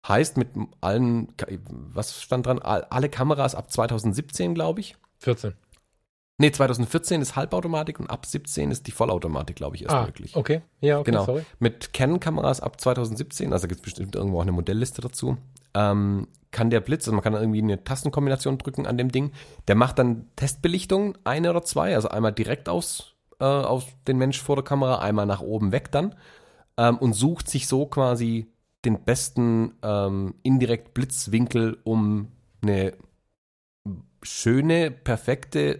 [0.07, 0.49] Heißt mit
[0.81, 1.33] allen,
[1.93, 2.59] was stand dran?
[2.59, 4.97] Alle Kameras ab 2017, glaube ich.
[5.19, 5.53] 14.
[6.39, 10.35] Nee, 2014 ist Halbautomatik und ab 17 ist die Vollautomatik, glaube ich, erst ah, möglich.
[10.35, 11.25] Okay, ja, okay, genau.
[11.25, 11.45] sorry.
[11.59, 15.37] Mit Canon-Kameras ab 2017, also gibt es bestimmt irgendwo auch eine Modellliste dazu,
[15.73, 19.31] ähm, kann der Blitz, also man kann irgendwie eine Tastenkombination drücken an dem Ding,
[19.67, 24.41] der macht dann Testbelichtungen, eine oder zwei, also einmal direkt aus, äh, auf den Mensch
[24.41, 26.15] vor der Kamera, einmal nach oben weg dann
[26.77, 28.47] ähm, und sucht sich so quasi
[28.85, 32.29] den besten ähm, indirekt Blitzwinkel, um
[32.61, 32.93] eine
[34.21, 35.79] schöne, perfekte,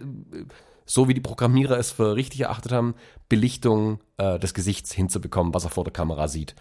[0.84, 2.94] so wie die Programmierer es für richtig erachtet haben,
[3.28, 6.54] Belichtung äh, des Gesichts hinzubekommen, was er vor der Kamera sieht.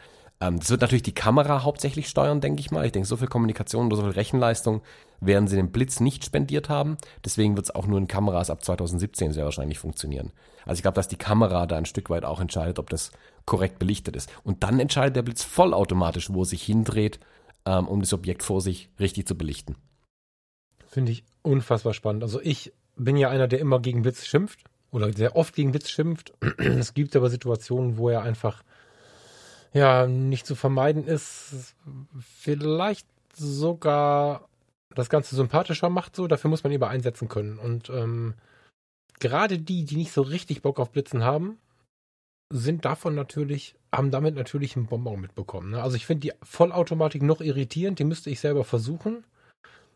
[0.44, 2.86] Ähm, das wird natürlich die Kamera hauptsächlich steuern, denke ich mal.
[2.86, 4.82] Ich denke, so viel Kommunikation oder so viel Rechenleistung
[5.22, 6.98] werden sie dem Blitz nicht spendiert haben.
[7.24, 10.32] Deswegen wird es auch nur in Kameras ab 2017 sehr wahrscheinlich funktionieren.
[10.66, 13.12] Also ich glaube, dass die Kamera da ein Stück weit auch entscheidet, ob das
[13.46, 14.30] korrekt belichtet ist.
[14.44, 17.20] Und dann entscheidet der Blitz vollautomatisch, wo er sich hindreht,
[17.66, 19.76] ähm, um das Objekt vor sich richtig zu belichten.
[20.88, 22.24] Finde ich unfassbar spannend.
[22.24, 24.60] Also ich bin ja einer, der immer gegen Blitz schimpft
[24.92, 26.34] oder sehr oft gegen Blitz schimpft.
[26.58, 28.64] es gibt aber Situationen, wo er einfach
[29.74, 31.76] ja nicht zu vermeiden ist.
[32.20, 34.48] Vielleicht sogar
[34.96, 36.28] das Ganze sympathischer macht so.
[36.28, 37.58] Dafür muss man ihn einsetzen können.
[37.58, 38.36] Und ähm,
[39.20, 41.58] gerade die, die nicht so richtig Bock auf Blitzen haben,
[42.52, 45.72] sind davon natürlich, haben damit natürlich einen Bonbon mitbekommen.
[45.72, 45.82] Ne?
[45.82, 49.24] Also ich finde die Vollautomatik noch irritierend, die müsste ich selber versuchen.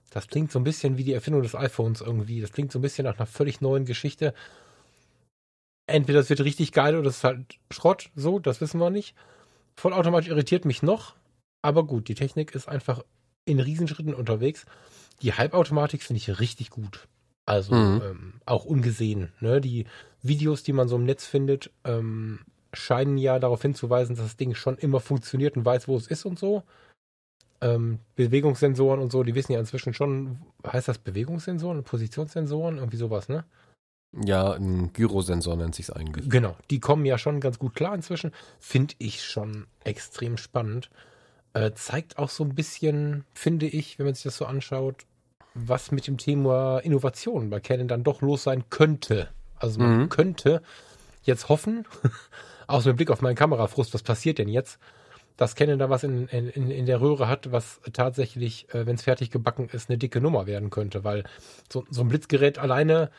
[0.10, 2.42] Das klingt so ein bisschen wie die Erfindung des iPhones irgendwie.
[2.42, 4.34] Das klingt so ein bisschen nach einer völlig neuen Geschichte.
[5.86, 9.16] Entweder es wird richtig geil oder es ist halt Schrott, so, das wissen wir nicht.
[9.78, 11.16] Vollautomatisch irritiert mich noch,
[11.62, 13.04] aber gut, die Technik ist einfach
[13.46, 14.66] in Riesenschritten unterwegs.
[15.22, 17.08] Die Halbautomatik finde ich richtig gut.
[17.46, 18.02] Also mhm.
[18.04, 19.32] ähm, auch ungesehen.
[19.40, 19.62] Ne?
[19.62, 19.86] Die
[20.22, 22.40] Videos, die man so im Netz findet, ähm,
[22.74, 26.26] scheinen ja darauf hinzuweisen, dass das Ding schon immer funktioniert und weiß, wo es ist
[26.26, 26.64] und so
[27.62, 33.30] ähm, Bewegungssensoren und so, die wissen ja inzwischen schon, heißt das Bewegungssensoren, Positionssensoren, irgendwie sowas,
[33.30, 33.46] ne?
[34.14, 36.30] Ja, ein Gyrosensor nennt sich es eigentlich.
[36.30, 38.32] Genau, die kommen ja schon ganz gut klar inzwischen.
[38.60, 40.90] Finde ich schon extrem spannend.
[41.54, 45.06] Äh, zeigt auch so ein bisschen, finde ich, wenn man sich das so anschaut,
[45.54, 49.30] was mit dem Thema Innovation bei Canon dann doch los sein könnte.
[49.58, 50.10] Also man mhm.
[50.10, 50.62] könnte
[51.24, 51.86] jetzt hoffen,
[52.68, 54.80] aus dem Blick auf meinen Kamerafrust, was passiert denn jetzt?
[55.38, 59.04] dass Canon da was in, in, in der Röhre hat, was tatsächlich, äh, wenn es
[59.04, 61.24] fertig gebacken ist, eine dicke Nummer werden könnte, weil
[61.72, 63.12] so, so ein Blitzgerät alleine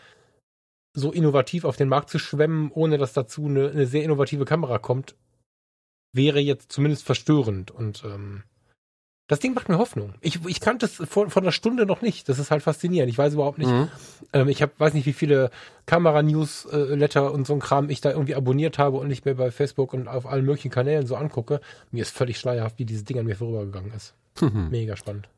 [0.98, 4.78] so innovativ auf den Markt zu schwemmen, ohne dass dazu eine, eine sehr innovative Kamera
[4.78, 5.14] kommt,
[6.12, 8.42] wäre jetzt zumindest verstörend und ähm,
[9.28, 10.14] das Ding macht mir Hoffnung.
[10.22, 12.30] Ich, ich kannte es vor, vor einer Stunde noch nicht.
[12.30, 13.10] Das ist halt faszinierend.
[13.10, 13.70] Ich weiß überhaupt nicht.
[13.70, 13.88] Mhm.
[14.32, 15.50] Ähm, ich hab, weiß nicht, wie viele
[15.84, 19.50] Kamera-Newsletter äh, und so ein Kram ich da irgendwie abonniert habe und nicht mehr bei
[19.50, 21.60] Facebook und auf allen möglichen Kanälen so angucke.
[21.90, 24.14] Mir ist völlig schleierhaft, wie dieses Ding an mir vorübergegangen ist.
[24.40, 24.68] Mhm.
[24.70, 25.28] Mega spannend.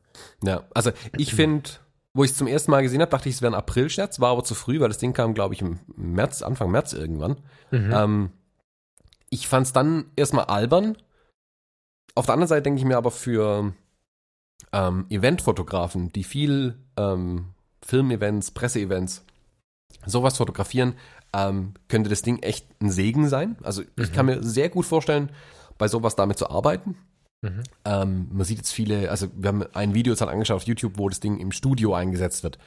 [0.41, 1.69] Ja, also ich finde,
[2.13, 4.31] wo ich es zum ersten Mal gesehen habe, dachte ich, es wäre ein April-Scherz, war
[4.31, 7.37] aber zu früh, weil das Ding kam, glaube ich, im März, Anfang März irgendwann.
[7.71, 7.91] Mhm.
[7.93, 8.29] Ähm,
[9.29, 10.97] ich fand es dann erstmal albern.
[12.15, 13.73] Auf der anderen Seite denke ich mir aber für
[14.73, 17.45] ähm, Eventfotografen, die viel ähm,
[17.81, 19.23] Filmevents, Presseevents
[20.05, 20.95] sowas fotografieren,
[21.33, 23.57] ähm, könnte das Ding echt ein Segen sein.
[23.63, 25.31] Also ich kann mir sehr gut vorstellen,
[25.77, 26.97] bei sowas damit zu arbeiten.
[27.41, 27.63] Mhm.
[27.85, 30.93] Ähm, man sieht jetzt viele, also wir haben ein Video jetzt dann angeschaut auf YouTube,
[30.97, 32.57] wo das Ding im Studio eingesetzt wird.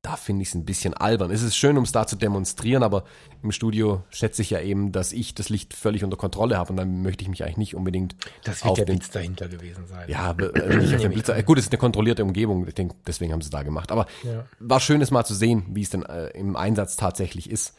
[0.00, 1.30] Da finde ich es ein bisschen albern.
[1.30, 3.04] Es ist schön, um es da zu demonstrieren, aber
[3.42, 6.76] im Studio schätze ich ja eben, dass ich das Licht völlig unter Kontrolle habe und
[6.76, 9.86] dann möchte ich mich eigentlich nicht unbedingt Das wird auf der den Blitz dahinter gewesen
[9.86, 10.08] sein.
[10.10, 11.36] ja, äh, nicht auf den Blitzer.
[11.36, 13.90] Äh, Gut, es ist eine kontrollierte Umgebung, ich denke, deswegen haben sie es da gemacht.
[13.92, 14.44] Aber Ja.
[14.58, 17.74] war schön, es mal zu sehen, wie es denn äh, im Einsatz tatsächlich ist.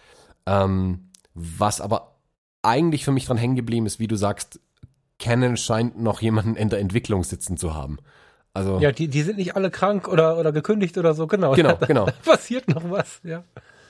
[0.47, 2.15] Ähm, was aber
[2.63, 4.60] eigentlich für mich dran hängen geblieben ist, wie du sagst,
[5.19, 7.97] Canon scheint noch jemanden in der Entwicklung sitzen zu haben.
[8.54, 11.54] Also Ja, die, die sind nicht alle krank oder, oder gekündigt oder so, genau.
[11.54, 12.06] Genau, Da, genau.
[12.06, 13.43] Da passiert noch was, ja.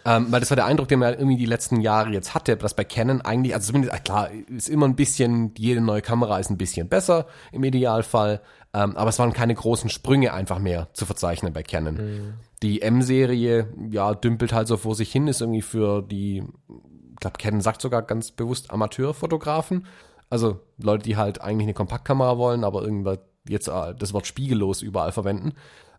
[0.08, 2.76] Ähm, weil das war der Eindruck, den man irgendwie die letzten Jahre jetzt hatte, dass
[2.76, 6.52] bei Canon eigentlich, also zumindest, äh, klar, ist immer ein bisschen, jede neue Kamera ist
[6.52, 8.42] ein bisschen besser im Idealfall,
[8.74, 12.36] ähm, aber es waren keine großen Sprünge einfach mehr zu verzeichnen bei Canon.
[12.62, 17.38] Die M-Serie, ja, dümpelt halt so vor sich hin, ist irgendwie für die, ich glaube,
[17.40, 19.88] Canon sagt sogar ganz bewusst Amateurfotografen.
[20.30, 24.82] Also Leute, die halt eigentlich eine Kompaktkamera wollen, aber irgendwann jetzt äh, das Wort spiegellos
[24.82, 25.54] überall verwenden.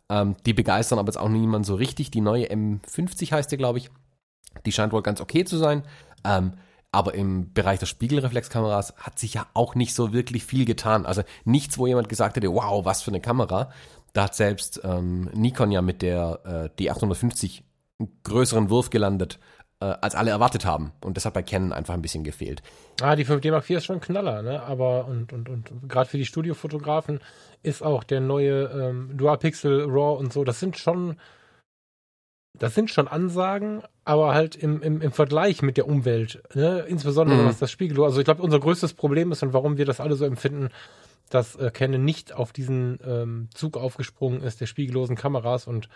[0.09, 2.11] Ähm, die begeistern aber jetzt auch niemand so richtig.
[2.11, 3.91] Die neue M50 heißt die, glaube ich.
[4.65, 5.83] Die scheint wohl ganz okay zu sein.
[6.25, 6.55] Ähm,
[6.93, 11.05] aber im Bereich der Spiegelreflexkameras hat sich ja auch nicht so wirklich viel getan.
[11.05, 13.71] Also nichts, wo jemand gesagt hätte, wow, was für eine Kamera.
[14.12, 17.62] Da hat selbst ähm, Nikon ja mit der äh, D850
[17.99, 19.39] einen größeren Wurf gelandet,
[19.81, 20.93] äh, als alle erwartet haben.
[21.05, 22.62] Und das hat bei Canon einfach ein bisschen gefehlt.
[23.03, 24.62] Ah, die 5D Mark IV ist schon ein Knaller, ne?
[24.62, 27.21] Aber und, und, und gerade für die Studiofotografen
[27.62, 31.17] ist auch der neue ähm, Dual Pixel RAW und so, das sind schon
[32.59, 36.87] das sind schon Ansagen, aber halt im, im, im Vergleich mit der Umwelt, ne?
[36.89, 37.47] insbesondere Mhm.
[37.47, 38.03] was das Spiegel.
[38.03, 40.71] Also ich glaube, unser größtes Problem ist und warum wir das alle so empfinden,
[41.29, 45.89] dass äh, Canon nicht auf diesen ähm, Zug aufgesprungen ist der spiegellosen Kameras und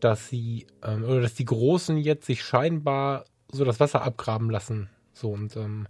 [0.00, 4.90] dass sie ähm, oder dass die Großen jetzt sich scheinbar so das Wasser abgraben lassen.
[5.12, 5.88] So und ähm,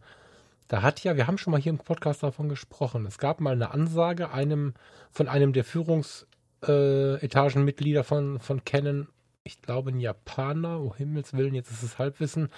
[0.68, 3.04] da hat ja, wir haben schon mal hier im Podcast davon gesprochen.
[3.06, 4.74] Es gab mal eine Ansage einem
[5.10, 9.08] von einem der Führungsetagenmitglieder äh, von von Canon,
[9.44, 12.50] ich glaube ein Japaner, oh Himmels Willen, jetzt ist es Halbwissen.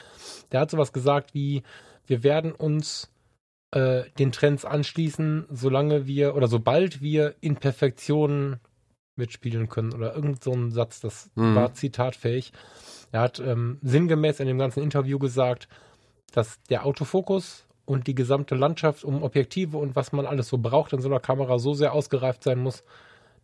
[0.51, 1.63] Der hat sowas gesagt wie,
[2.07, 3.13] wir werden uns
[3.73, 8.59] äh, den Trends anschließen, solange wir oder sobald wir in Perfektion
[9.21, 11.55] mitspielen können oder irgend so ein Satz, das Mhm.
[11.55, 12.53] war zitatfähig.
[13.13, 15.69] Er hat ähm, sinngemäß in dem ganzen Interview gesagt,
[16.33, 20.93] dass der Autofokus und die gesamte Landschaft um Objektive und was man alles so braucht
[20.93, 22.85] in so einer Kamera so sehr ausgereift sein muss,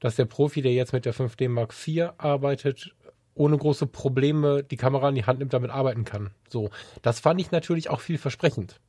[0.00, 2.94] dass der Profi, der jetzt mit der 5D Mark IV arbeitet,
[3.34, 6.30] ohne große Probleme die Kamera in die Hand nimmt, damit arbeiten kann.
[6.48, 6.70] So,
[7.02, 8.80] das fand ich natürlich auch vielversprechend.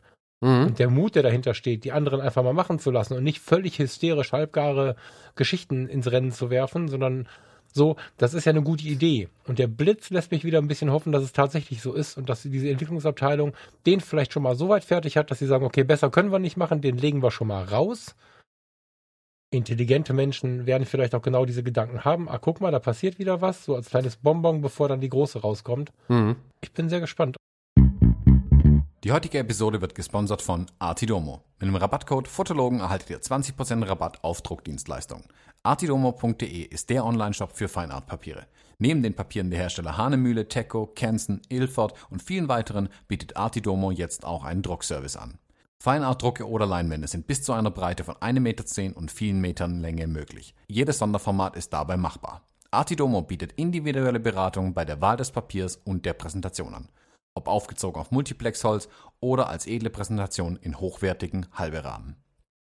[0.42, 0.68] Mhm.
[0.68, 3.40] Und der Mut, der dahinter steht, die anderen einfach mal machen zu lassen und nicht
[3.40, 4.96] völlig hysterisch halbgare
[5.36, 7.28] Geschichten ins Rennen zu werfen, sondern
[7.74, 9.30] so, das ist ja eine gute Idee.
[9.46, 12.30] Und der Blitz lässt mich wieder ein bisschen hoffen, dass es tatsächlich so ist und
[12.30, 13.54] dass diese Entwicklungsabteilung
[13.86, 16.40] den vielleicht schon mal so weit fertig hat, dass sie sagen, okay, besser können wir
[16.40, 18.16] nicht machen, den legen wir schon mal raus.
[19.50, 22.28] Intelligente Menschen werden vielleicht auch genau diese Gedanken haben.
[22.28, 25.40] Ah, guck mal, da passiert wieder was, so als kleines Bonbon, bevor dann die große
[25.40, 25.92] rauskommt.
[26.10, 26.36] Mhm.
[26.62, 27.38] Ich bin sehr gespannt.
[29.08, 31.42] Die heutige Episode wird gesponsert von Artidomo.
[31.62, 35.24] Mit dem Rabattcode Fotologen erhaltet ihr 20% Rabatt auf Druckdienstleistungen.
[35.64, 38.48] Artidomo.de ist der Online-Shop für Feinartpapiere.
[38.80, 44.26] Neben den Papieren der Hersteller Hanemühle, Teco, Kenson, Ilford und vielen weiteren bietet Artidomo jetzt
[44.26, 45.38] auch einen Druckservice an.
[45.80, 50.08] Feinartdrucke oder Leinwände sind bis zu einer Breite von 1,10 Meter und vielen Metern Länge
[50.08, 50.54] möglich.
[50.68, 52.42] Jedes Sonderformat ist dabei machbar.
[52.72, 56.90] Artidomo bietet individuelle Beratung bei der Wahl des Papiers und der Präsentation an.
[57.38, 62.16] Ob aufgezogen auf Multiplexholz oder als edle Präsentation in hochwertigen Halberahmen.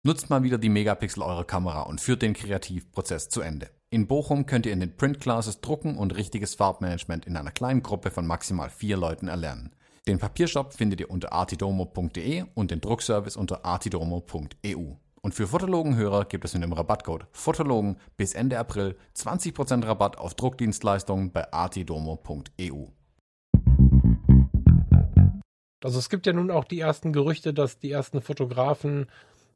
[0.02, 3.68] Nutzt mal wieder die Megapixel eurer Kamera und führt den Kreativprozess zu Ende.
[3.90, 7.82] In Bochum könnt ihr in den Print Classes drucken und richtiges Farbmanagement in einer kleinen
[7.82, 9.74] Gruppe von maximal vier Leuten erlernen.
[10.06, 14.94] Den Papiershop findet ihr unter artidomo.de und den Druckservice unter artidomo.eu.
[15.22, 20.34] Und für Fotologenhörer gibt es mit dem Rabattcode Fotologen bis Ende April 20% Rabatt auf
[20.34, 22.88] Druckdienstleistungen bei artidomo.eu.
[25.84, 29.06] Also es gibt ja nun auch die ersten Gerüchte, dass die ersten Fotografen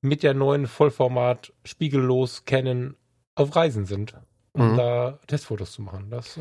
[0.03, 2.97] mit der neuen Vollformat spiegellos Canon
[3.35, 4.15] auf Reisen sind,
[4.53, 4.77] um Mhm.
[4.77, 6.11] da Testfotos zu machen.
[6.11, 6.41] Das äh,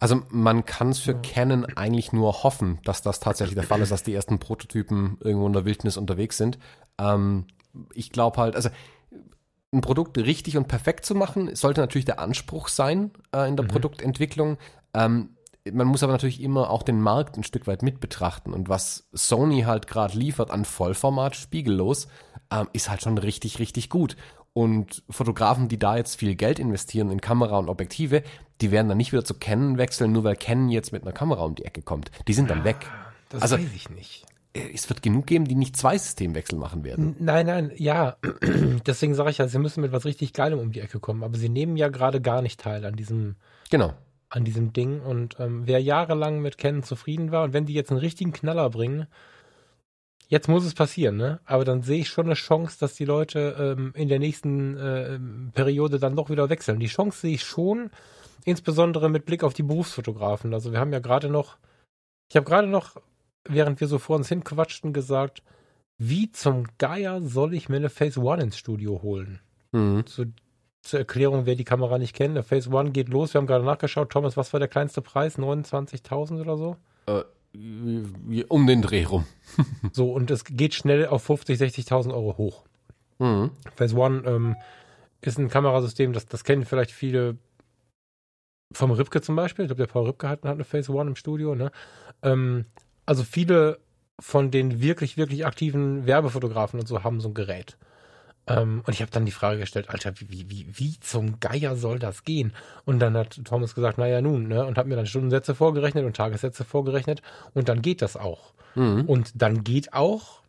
[0.00, 3.92] Also man kann es für Canon eigentlich nur hoffen, dass das tatsächlich der Fall ist,
[3.92, 6.58] dass die ersten Prototypen irgendwo in der Wildnis unterwegs sind.
[6.98, 7.46] Ähm,
[7.94, 8.70] ich glaube halt, also
[9.72, 13.64] ein Produkt richtig und perfekt zu machen, sollte natürlich der Anspruch sein äh, in der
[13.64, 13.68] Mhm.
[13.68, 14.58] Produktentwicklung.
[14.94, 15.36] Ähm,
[15.70, 18.52] man muss aber natürlich immer auch den Markt ein Stück weit mit betrachten.
[18.52, 22.08] Und was Sony halt gerade liefert an Vollformat, spiegellos,
[22.50, 24.16] ähm, ist halt schon richtig, richtig gut.
[24.54, 28.22] Und Fotografen, die da jetzt viel Geld investieren in Kamera und Objektive,
[28.60, 31.44] die werden dann nicht wieder zu Canon wechseln, nur weil Canon jetzt mit einer Kamera
[31.44, 32.10] um die Ecke kommt.
[32.28, 32.90] Die sind dann weg.
[33.30, 34.26] Das Also- weiß ich nicht.
[34.54, 37.16] Äh, Es wird genug geben, die nicht zwei Systemwechsel machen werden.
[37.18, 38.16] Nein, nein, ja.
[38.86, 41.22] Deswegen sage ich ja, sie müssen mit was richtig Geilem um die Ecke kommen.
[41.22, 43.36] Aber sie nehmen ja gerade gar nicht teil an diesem,
[43.70, 43.94] Genau.
[44.32, 45.00] An diesem Ding.
[45.00, 48.70] Und ähm, wer jahrelang mit Canon zufrieden war und wenn die jetzt einen richtigen Knaller
[48.70, 49.06] bringen,
[50.28, 51.40] jetzt muss es passieren, ne?
[51.44, 55.18] Aber dann sehe ich schon eine Chance, dass die Leute ähm, in der nächsten äh,
[55.52, 56.80] Periode dann doch wieder wechseln.
[56.80, 57.90] Die Chance sehe ich schon,
[58.44, 60.54] insbesondere mit Blick auf die Berufsfotografen.
[60.54, 61.58] Also wir haben ja gerade noch,
[62.30, 62.96] ich habe gerade noch,
[63.46, 65.42] während wir so vor uns hinquatschten, gesagt,
[65.98, 69.40] wie zum Geier soll ich mir eine Phase One ins Studio holen?
[69.72, 70.06] Mhm.
[70.06, 70.32] Zu,
[70.82, 73.32] zur Erklärung, wer die Kamera nicht kennt, der Phase One geht los.
[73.32, 74.10] Wir haben gerade nachgeschaut.
[74.10, 75.38] Thomas, was war der kleinste Preis?
[75.38, 76.76] 29.000 oder so?
[77.06, 79.26] Äh, um den Dreh rum.
[79.92, 82.64] So, und es geht schnell auf 50, 60.000 Euro hoch.
[83.18, 83.50] Mhm.
[83.74, 84.56] Phase One ähm,
[85.20, 87.36] ist ein Kamerasystem, das, das kennen vielleicht viele
[88.72, 89.64] vom Ripke zum Beispiel.
[89.64, 91.54] Ich glaube, der Paul Ripke hat, hat eine Phase One im Studio.
[91.54, 91.70] Ne?
[92.22, 92.64] Ähm,
[93.06, 93.78] also viele
[94.18, 97.76] von den wirklich, wirklich aktiven Werbefotografen und so haben so ein Gerät.
[98.46, 101.98] Ähm, und ich habe dann die Frage gestellt, Alter, wie, wie, wie, zum Geier soll
[101.98, 102.52] das gehen?
[102.84, 104.64] Und dann hat Thomas gesagt, naja nun, ne?
[104.64, 107.22] Und hat mir dann Stundensätze vorgerechnet und Tagessätze vorgerechnet
[107.54, 108.52] und dann geht das auch.
[108.74, 109.04] Mhm.
[109.06, 110.42] Und dann geht auch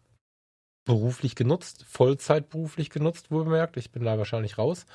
[0.86, 4.86] beruflich genutzt, Vollzeit beruflich genutzt, wohl bemerkt, ich bin da wahrscheinlich raus,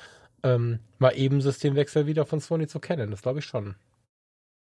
[0.43, 3.75] ähm, mal eben Systemwechsel wieder von Sony zu kennen, das glaube ich schon.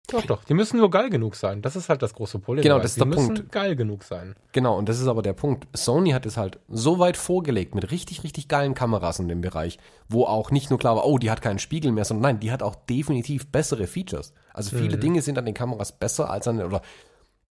[0.10, 1.62] Doch, doch, die müssen nur geil genug sein.
[1.62, 2.64] Das ist halt das große Problem.
[2.64, 3.52] Genau, das ist die der müssen Punkt.
[3.52, 4.36] geil genug sein.
[4.54, 5.68] Genau, und das ist aber der Punkt.
[5.78, 9.80] Sony hat es halt so weit vorgelegt mit richtig, richtig geilen Kameras in dem Bereich,
[10.08, 12.52] wo auch nicht nur klar war, oh, die hat keinen Spiegel mehr, sondern nein, die
[12.52, 14.34] hat auch definitiv bessere Features.
[14.54, 15.02] Also viele Mhm.
[15.02, 16.82] Dinge sind an den Kameras besser als an, oder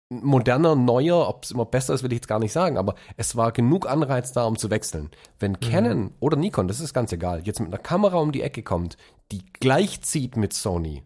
[0.09, 3.35] moderner, neuer, ob es immer besser ist, will ich jetzt gar nicht sagen, aber es
[3.37, 5.11] war genug Anreiz da, um zu wechseln.
[5.40, 8.62] Wenn Canon oder Nikon, das ist ganz egal, jetzt mit einer Kamera um die Ecke
[8.62, 8.97] kommt,
[9.33, 11.03] die gleichzieht mit Sony,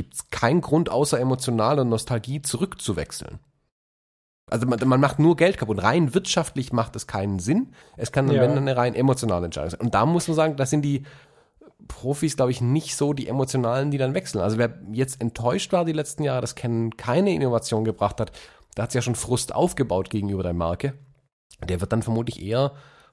[0.00, 3.38] gibt es keinen Grund außer emotionaler Nostalgie zurückzuwechseln.
[4.50, 5.82] Also man, man macht nur Geld kaputt.
[5.82, 7.74] Rein wirtschaftlich macht es keinen Sinn.
[7.98, 8.40] Es kann dann, Ja.
[8.42, 9.80] wenn dann eine rein emotionale Entscheidung sein.
[9.80, 11.04] Und da muss man sagen, das sind die
[11.86, 14.40] Profis, glaube ich, nicht so die emotionalen, die dann wechseln.
[14.40, 18.32] Also wer jetzt enttäuscht war die letzten Jahre, dass Canon keine Innovation gebracht hat,
[18.74, 20.94] da hat es ja schon Frust aufgebaut gegenüber der Marke.
[21.68, 22.72] Der wird dann vermutlich eher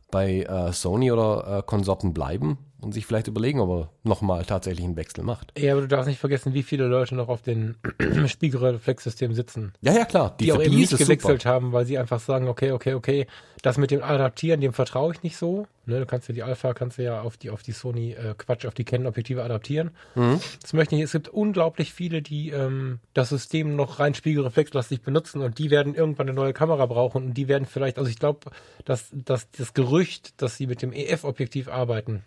[0.09, 4.85] bei äh, Sony oder äh, Konsorten bleiben und sich vielleicht überlegen, ob er nochmal tatsächlich
[4.85, 5.51] einen Wechsel macht.
[5.57, 7.75] Ja, aber du darfst nicht vergessen, wie viele Leute noch auf den
[8.27, 9.73] Spiegelreflexsystem sitzen.
[9.81, 10.35] Ja, ja, klar.
[10.39, 13.27] Die, auch für eben die nicht gewechselt haben, weil sie einfach sagen, okay, okay, okay,
[13.63, 15.67] das mit dem Adaptieren, dem vertraue ich nicht so.
[15.85, 18.35] Ne, du kannst ja die Alpha, kannst du ja auf die, auf die Sony, äh,
[18.37, 19.91] Quatsch, auf die Canon-Objektive adaptieren.
[20.15, 20.39] Mhm.
[20.61, 21.01] Das möchte ich.
[21.01, 25.95] Es gibt unglaublich viele, die ähm, das System noch rein spiegelreflexlastig benutzen und die werden
[25.95, 28.51] irgendwann eine neue Kamera brauchen und die werden vielleicht, also ich glaube,
[28.85, 32.23] dass, dass das Gerücht, dass sie mit dem EF-Objektiv arbeiten,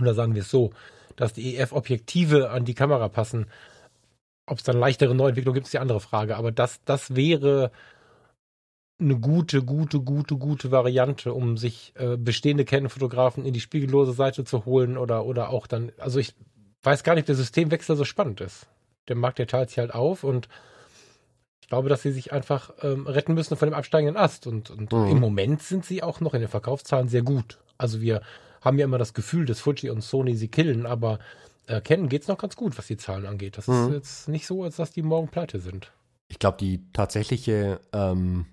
[0.00, 0.70] oder sagen wir es so,
[1.16, 3.46] dass die EF-Objektive an die Kamera passen,
[4.46, 6.36] ob es dann leichtere Neuentwicklung gibt, ist die andere Frage.
[6.36, 7.70] Aber das, das wäre
[8.98, 14.44] eine gute, gute, gute, gute Variante, um sich äh, bestehende Canon-Fotografen in die spiegellose Seite
[14.44, 16.34] zu holen oder, oder auch dann, also ich
[16.82, 18.66] weiß gar nicht, ob der Systemwechsel so spannend ist.
[19.08, 20.48] Der Markt, der teilt sich halt auf und
[21.60, 24.46] ich glaube, dass sie sich einfach ähm, retten müssen von dem absteigenden Ast.
[24.46, 25.06] Und, und Mhm.
[25.06, 27.58] im Moment sind sie auch noch in den Verkaufszahlen sehr gut.
[27.78, 28.20] Also wir
[28.62, 31.18] haben ja immer das Gefühl, dass Fuji und Sony sie killen, aber
[31.66, 33.58] äh, Canon geht's noch ganz gut, was die Zahlen angeht.
[33.58, 33.92] Das ist Mhm.
[33.92, 35.92] jetzt nicht so, als dass die morgen pleite sind.
[36.28, 38.46] Ich glaube, die tatsächliche ähm,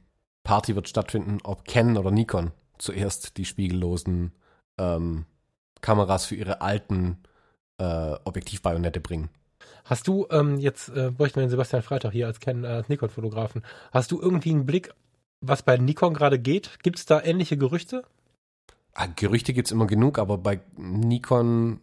[0.43, 4.31] Party wird stattfinden, ob Canon oder Nikon zuerst die spiegellosen
[4.79, 5.25] ähm,
[5.81, 7.17] Kameras für ihre alten
[7.79, 9.29] äh, Objektivbajonette bringen.
[9.85, 12.89] Hast du ähm, jetzt, äh, bräuchten wir den Sebastian Freitag hier als, Canon- äh, als
[12.89, 14.93] Nikon-Fotografen, hast du irgendwie einen Blick,
[15.41, 16.79] was bei Nikon gerade geht?
[16.83, 18.03] Gibt es da ähnliche Gerüchte?
[18.93, 21.79] Ah, Gerüchte gibt's immer genug, aber bei Nikon,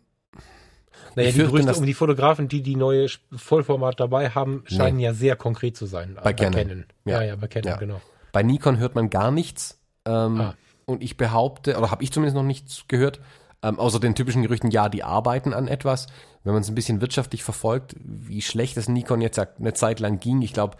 [1.14, 5.36] Naja, die Gerüchte um die Fotografen, die die neue Vollformat dabei haben, scheinen ja sehr
[5.36, 6.16] konkret zu sein.
[6.22, 6.84] Bei Canon.
[7.04, 7.28] Ja, Ja.
[7.28, 7.76] ja, bei Canon, Ja.
[7.76, 8.00] genau.
[8.32, 9.80] bei Nikon hört man gar nichts.
[10.04, 10.54] Ähm, Ah.
[10.84, 13.20] Und ich behaupte, oder habe ich zumindest noch nichts gehört,
[13.62, 16.06] ähm, außer den typischen Gerüchten, ja, die arbeiten an etwas.
[16.44, 20.20] Wenn man es ein bisschen wirtschaftlich verfolgt, wie schlecht das Nikon jetzt eine Zeit lang
[20.20, 20.76] ging, ich glaube,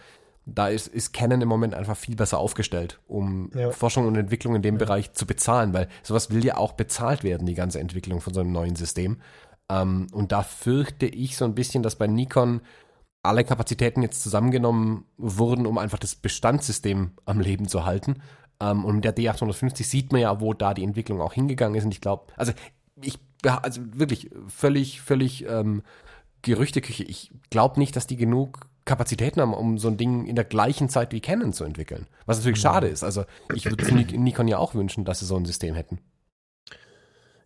[0.49, 3.71] da ist, ist Canon im Moment einfach viel besser aufgestellt, um Ja.
[3.71, 7.45] Forschung und Entwicklung in dem Bereich zu bezahlen, weil sowas will ja auch bezahlt werden,
[7.45, 9.17] die ganze Entwicklung von so einem neuen System.
[9.69, 12.61] Ähm, und da fürchte ich so ein bisschen, dass bei Nikon
[13.23, 18.21] alle Kapazitäten jetzt zusammengenommen wurden, um einfach das Bestandssystem am Leben zu halten.
[18.61, 21.83] Ähm, und mit der D850 sieht man ja, wo da die Entwicklung auch hingegangen ist.
[21.83, 22.53] Und ich glaube, also
[23.01, 25.83] ich, also wirklich völlig, völlig ähm,
[26.41, 27.03] Gerüchteküche.
[27.03, 30.89] Ich glaube nicht, dass die genug Kapazitäten haben, um so ein Ding in der gleichen
[30.89, 32.07] Zeit wie Canon zu entwickeln.
[32.25, 33.03] Was natürlich schade ist.
[33.03, 35.99] Also ich würde Nikon ja auch wünschen, dass sie so ein System hätten.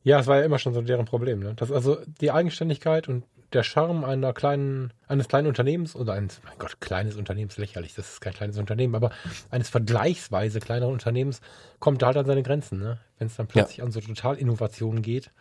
[0.03, 1.39] Ja, es war ja immer schon so deren Problem.
[1.39, 1.53] Ne?
[1.55, 3.23] Das, also die Eigenständigkeit und
[3.53, 8.13] der Charme einer kleinen, eines kleinen Unternehmens oder eines, mein Gott, kleines Unternehmens, lächerlich, das
[8.13, 9.11] ist kein kleines Unternehmen, aber
[9.49, 11.41] eines vergleichsweise kleineren Unternehmens
[11.79, 12.79] kommt da halt an seine Grenzen.
[12.79, 12.97] Ne?
[13.19, 13.83] Wenn es dann plötzlich ja.
[13.83, 15.31] an so Totalinnovationen geht,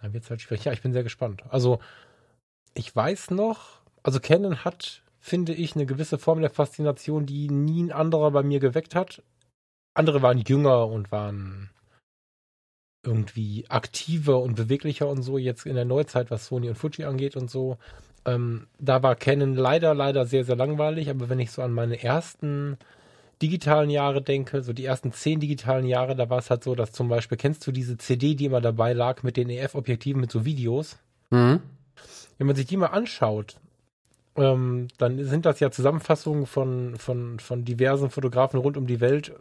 [0.00, 0.64] dann wird es halt schwierig.
[0.64, 1.42] Ja, ich bin sehr gespannt.
[1.50, 1.80] Also
[2.74, 7.84] ich weiß noch, also Canon hat, finde ich, eine gewisse Form der Faszination, die nie
[7.84, 9.22] ein anderer bei mir geweckt hat.
[9.94, 11.70] Andere waren jünger und waren
[13.04, 17.36] irgendwie aktiver und beweglicher und so, jetzt in der Neuzeit, was Sony und Fuji angeht
[17.36, 17.78] und so.
[18.24, 22.02] Ähm, da war Canon leider, leider sehr, sehr langweilig, aber wenn ich so an meine
[22.02, 22.76] ersten
[23.40, 26.92] digitalen Jahre denke, so die ersten zehn digitalen Jahre, da war es halt so, dass
[26.92, 30.44] zum Beispiel, kennst du diese CD, die immer dabei lag mit den EF-Objektiven mit so
[30.44, 30.98] Videos?
[31.30, 31.60] Mhm.
[32.36, 33.56] Wenn man sich die mal anschaut,
[34.38, 39.32] ähm, dann sind das ja Zusammenfassungen von, von, von diversen Fotografen rund um die Welt,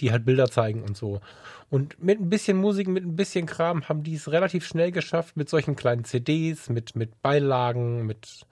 [0.00, 1.20] die halt Bilder zeigen und so.
[1.70, 5.36] Und mit ein bisschen Musik, mit ein bisschen Kram haben die es relativ schnell geschafft,
[5.36, 8.46] mit solchen kleinen CDs, mit, mit Beilagen, mit,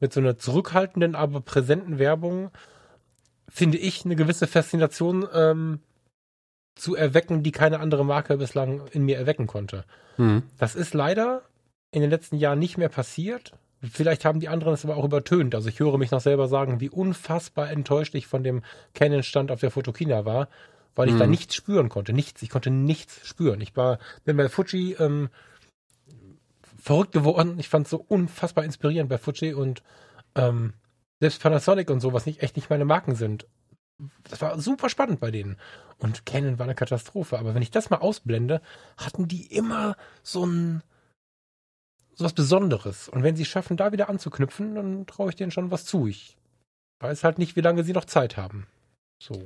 [0.00, 2.50] mit so einer zurückhaltenden, aber präsenten Werbung,
[3.48, 5.80] finde ich, eine gewisse Faszination ähm,
[6.74, 9.84] zu erwecken, die keine andere Marke bislang in mir erwecken konnte.
[10.16, 10.44] Mhm.
[10.58, 11.42] Das ist leider
[11.90, 13.52] in den letzten Jahren nicht mehr passiert.
[13.80, 15.54] Vielleicht haben die anderen es aber auch übertönt.
[15.54, 18.62] Also ich höre mich noch selber sagen, wie unfassbar enttäuscht ich von dem
[18.94, 20.48] Canon-Stand auf der Fotokina war,
[20.96, 21.30] weil ich da mhm.
[21.30, 22.12] nichts spüren konnte.
[22.12, 22.42] Nichts.
[22.42, 23.60] Ich konnte nichts spüren.
[23.60, 25.28] Ich war, bin bei Fuji ähm,
[26.76, 27.58] verrückt geworden.
[27.58, 29.82] Ich fand es so unfassbar inspirierend bei Fuji und
[30.34, 30.74] ähm,
[31.20, 33.46] selbst Panasonic und so, was nicht echt nicht meine Marken sind.
[34.24, 35.56] Das war super spannend bei denen.
[35.98, 37.38] Und Canon war eine Katastrophe.
[37.38, 38.60] Aber wenn ich das mal ausblende,
[38.96, 40.82] hatten die immer so ein
[42.18, 43.08] so was Besonderes.
[43.08, 46.08] Und wenn sie schaffen, da wieder anzuknüpfen, dann traue ich denen schon was zu.
[46.08, 46.36] Ich
[47.00, 48.66] weiß halt nicht, wie lange sie noch Zeit haben.
[49.22, 49.44] So.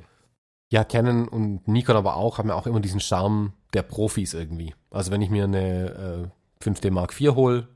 [0.71, 4.73] Ja, Canon und Nikon aber auch haben ja auch immer diesen Charme der Profis irgendwie.
[4.89, 6.31] Also wenn ich mir eine
[6.63, 7.67] äh, 5D Mark IV hole,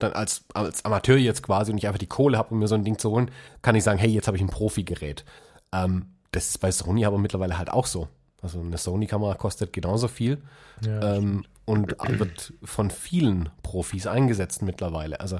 [0.00, 2.74] dann als, als Amateur jetzt quasi und ich einfach die Kohle habe, um mir so
[2.74, 3.30] ein Ding zu holen,
[3.62, 5.24] kann ich sagen, hey, jetzt habe ich ein Profi-Gerät.
[5.72, 8.08] Ähm, das ist bei Sony aber mittlerweile halt auch so.
[8.42, 10.42] Also eine Sony-Kamera kostet genauso viel
[10.84, 15.20] ja, ähm, und wird von vielen Profis eingesetzt mittlerweile.
[15.20, 15.38] Also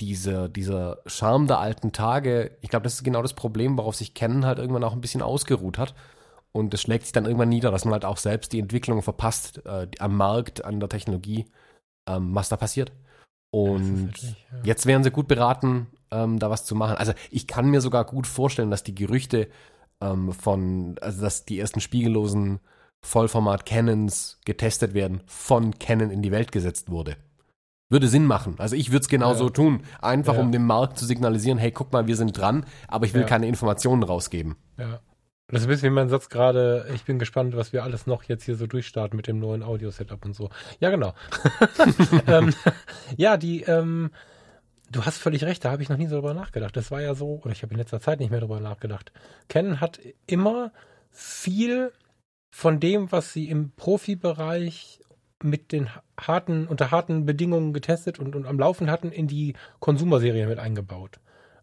[0.00, 4.14] diese, dieser Charme der alten Tage, ich glaube, das ist genau das Problem, worauf sich
[4.14, 5.94] Canon halt irgendwann auch ein bisschen ausgeruht hat.
[6.52, 9.60] Und das schlägt sich dann irgendwann nieder, dass man halt auch selbst die Entwicklung verpasst,
[9.66, 11.44] äh, am Markt, an der Technologie,
[12.08, 12.92] ähm, was da passiert.
[13.50, 14.58] Und wirklich, ja.
[14.64, 16.96] jetzt wären sie gut beraten, ähm, da was zu machen.
[16.96, 19.48] Also ich kann mir sogar gut vorstellen, dass die Gerüchte
[20.00, 22.60] ähm, von, also dass die ersten spiegellosen
[23.06, 27.16] Vollformat Canons getestet werden, von Canon in die Welt gesetzt wurde
[27.88, 28.56] würde Sinn machen.
[28.58, 29.50] Also ich würde es genauso ja.
[29.50, 29.82] tun.
[30.02, 30.40] Einfach ja.
[30.40, 33.26] um dem Markt zu signalisieren, hey, guck mal, wir sind dran, aber ich will ja.
[33.26, 34.56] keine Informationen rausgeben.
[34.78, 35.00] Ja.
[35.48, 38.24] Das ist ein bisschen wie mein Satz gerade, ich bin gespannt, was wir alles noch
[38.24, 40.50] jetzt hier so durchstarten mit dem neuen Audio-Setup und so.
[40.80, 41.14] Ja, genau.
[42.26, 42.52] ähm,
[43.16, 44.10] ja, die, ähm,
[44.90, 46.76] du hast völlig recht, da habe ich noch nie so drüber nachgedacht.
[46.76, 49.12] Das war ja so, oder ich habe in letzter Zeit nicht mehr drüber nachgedacht.
[49.48, 50.72] Canon hat immer
[51.12, 51.92] viel
[52.56, 55.00] von dem, was sie im Profibereich
[55.42, 60.46] mit den harten, unter harten Bedingungen getestet und, und am Laufen hatten, in die Konsumerserie
[60.46, 61.20] mit eingebaut.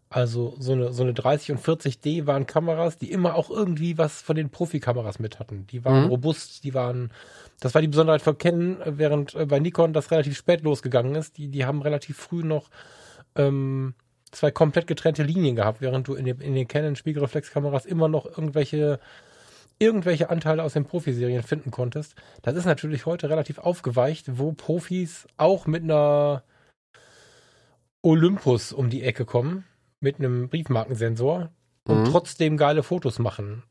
[0.08, 4.22] Also so eine, so eine 30 und 40D waren Kameras, die immer auch irgendwie was
[4.22, 5.66] von den Profikameras mit hatten.
[5.66, 6.10] Die waren mhm.
[6.10, 7.10] robust, die waren,
[7.58, 11.38] das war die Besonderheit von Canon, während äh, bei Nikon das relativ spät losgegangen ist.
[11.38, 12.70] Die, die haben relativ früh noch
[13.34, 13.94] ähm,
[14.30, 18.26] zwei komplett getrennte Linien gehabt, während du in den, in den Canon Spiegelreflexkameras immer noch
[18.26, 19.00] irgendwelche
[19.78, 22.14] irgendwelche Anteile aus den Profiserien finden konntest.
[22.42, 26.44] Das ist natürlich heute relativ aufgeweicht, wo Profis auch mit einer
[28.02, 29.64] Olympus um die Ecke kommen,
[30.00, 31.50] mit einem Briefmarkensensor
[31.86, 32.04] und mhm.
[32.04, 33.62] trotzdem geile Fotos machen.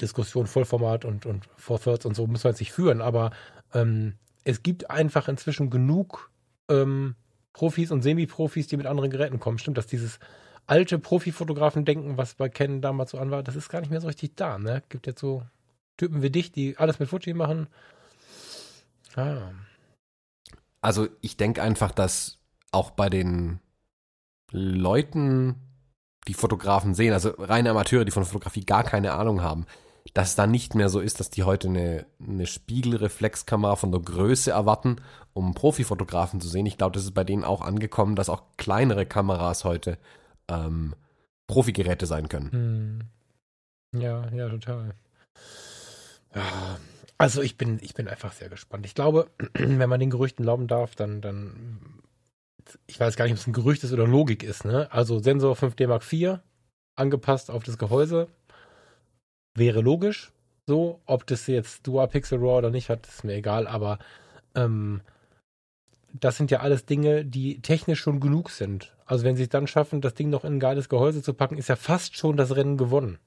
[0.00, 3.30] Diskussion Vollformat und, und Four Thirds und so muss man jetzt nicht führen, aber
[3.72, 4.14] ähm,
[4.44, 6.30] es gibt einfach inzwischen genug
[6.70, 7.14] ähm,
[7.52, 9.58] Profis und Semi-Profis, die mit anderen Geräten kommen.
[9.58, 10.18] Stimmt, dass dieses
[10.66, 14.00] alte Profifotografen denken, was bei Canon damals so an war, das ist gar nicht mehr
[14.00, 14.58] so richtig da.
[14.58, 14.82] Ne?
[14.88, 15.42] Gibt jetzt so
[15.96, 17.68] Typen wie dich, die alles mit Fuji machen.
[19.14, 19.52] Ah.
[20.80, 22.38] Also ich denke einfach, dass
[22.72, 23.60] auch bei den
[24.50, 25.56] Leuten,
[26.28, 29.66] die Fotografen sehen, also reine Amateure, die von Fotografie gar keine Ahnung haben,
[30.14, 34.00] dass es da nicht mehr so ist, dass die heute eine, eine Spiegelreflexkamera von der
[34.00, 34.96] Größe erwarten,
[35.32, 36.66] um Profifotografen zu sehen.
[36.66, 39.98] Ich glaube, das ist bei denen auch angekommen, dass auch kleinere Kameras heute
[40.48, 40.94] ähm,
[41.46, 42.52] Profigeräte sein können.
[42.52, 44.00] Hm.
[44.00, 44.94] Ja, ja, total.
[46.34, 46.78] Ja,
[47.18, 48.84] also ich bin, ich bin einfach sehr gespannt.
[48.84, 52.02] Ich glaube, wenn man den Gerüchten glauben darf, dann, dann,
[52.86, 54.92] ich weiß gar nicht, ob es ein Gerücht ist oder Logik ist, ne?
[54.92, 56.40] Also Sensor 5D Mark IV,
[56.96, 58.28] angepasst auf das Gehäuse,
[59.54, 60.32] wäre logisch.
[60.66, 64.00] So, ob das jetzt Dual Pixel RAW oder nicht hat, ist mir egal, aber
[64.56, 65.00] ähm,
[66.12, 68.95] das sind ja alles Dinge, die technisch schon genug sind.
[69.06, 71.56] Also wenn sie es dann schaffen, das Ding noch in ein geiles Gehäuse zu packen,
[71.58, 73.18] ist ja fast schon das Rennen gewonnen.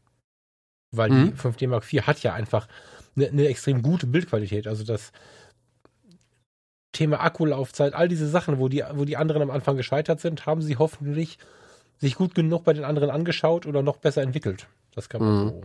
[0.92, 1.26] Weil Mhm.
[1.32, 2.68] die 5D Mark IV hat ja einfach
[3.16, 4.68] eine, eine extrem gute Bildqualität.
[4.68, 5.12] Also das
[6.92, 10.62] Thema Akkulaufzeit, all diese Sachen, wo die, wo die anderen am Anfang gescheitert sind, haben
[10.62, 11.38] sie hoffentlich
[11.98, 14.68] sich gut genug bei den anderen angeschaut oder noch besser entwickelt.
[14.96, 15.50] Das kann man Mhm.
[15.50, 15.62] so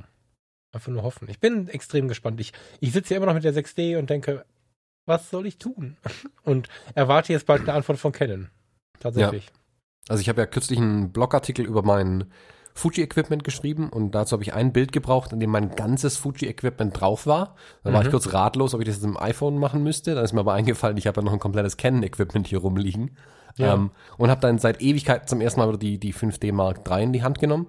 [0.73, 1.29] einfach nur hoffen.
[1.31, 2.41] Ich bin extrem gespannt.
[2.41, 4.45] Ich, ich sitze hier immer noch mit der 6D und denke,
[5.07, 5.97] was soll ich tun?
[6.45, 8.49] Und erwarte jetzt bald eine Antwort von Canon.
[9.01, 9.47] Tatsächlich.
[10.09, 12.25] Also ich habe ja kürzlich einen Blogartikel über mein
[12.75, 17.27] Fuji-Equipment geschrieben und dazu habe ich ein Bild gebraucht, in dem mein ganzes Fuji-Equipment drauf
[17.27, 17.55] war.
[17.85, 18.07] Da war Mhm.
[18.07, 20.15] ich kurz ratlos, ob ich das jetzt im iPhone machen müsste.
[20.15, 23.17] Dann ist mir aber eingefallen, ich habe ja noch ein komplettes Canon-Equipment hier rumliegen.
[23.57, 23.75] Ja.
[23.75, 27.05] Ähm, und habe dann seit Ewigkeit zum ersten Mal wieder die, die 5D Mark III
[27.05, 27.69] in die Hand genommen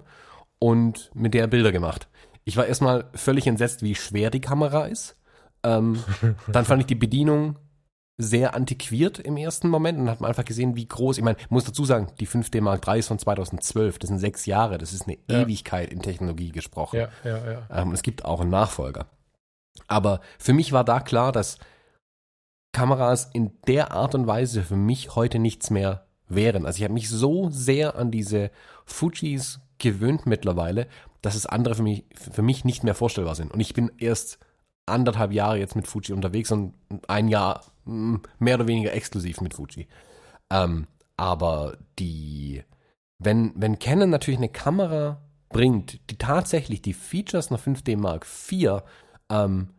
[0.58, 2.08] und mit der Bilder gemacht.
[2.44, 5.16] Ich war erstmal völlig entsetzt, wie schwer die Kamera ist.
[5.62, 6.00] Ähm,
[6.48, 7.56] dann fand ich die Bedienung
[8.18, 11.64] sehr antiquiert im ersten Moment und hat man einfach gesehen, wie groß, ich meine, muss
[11.64, 15.06] dazu sagen, die 5D Mark III ist von 2012, das sind sechs Jahre, das ist
[15.06, 15.42] eine Ja.
[15.42, 17.00] Ewigkeit in Technologie gesprochen.
[17.00, 17.68] Ja, ja, ja.
[17.70, 19.06] Ähm, es gibt auch einen Nachfolger.
[19.86, 21.58] Aber für mich war da klar, dass
[22.72, 26.66] Kameras in der Art und Weise für mich heute nichts mehr wären.
[26.66, 28.50] Also ich habe mich so sehr an diese
[28.86, 30.86] Fujis gewöhnt mittlerweile,
[31.20, 33.52] dass es andere für mich, für mich nicht mehr vorstellbar sind.
[33.52, 34.38] Und ich bin erst
[34.86, 36.74] anderthalb Jahre jetzt mit Fuji unterwegs und
[37.08, 39.86] ein Jahr mehr oder weniger exklusiv mit Fuji.
[40.50, 42.62] Ähm, aber die,
[43.18, 48.82] wenn, wenn Canon natürlich eine Kamera bringt, die tatsächlich die Features einer 5D Mark IV,
[49.30, 49.70] ähm,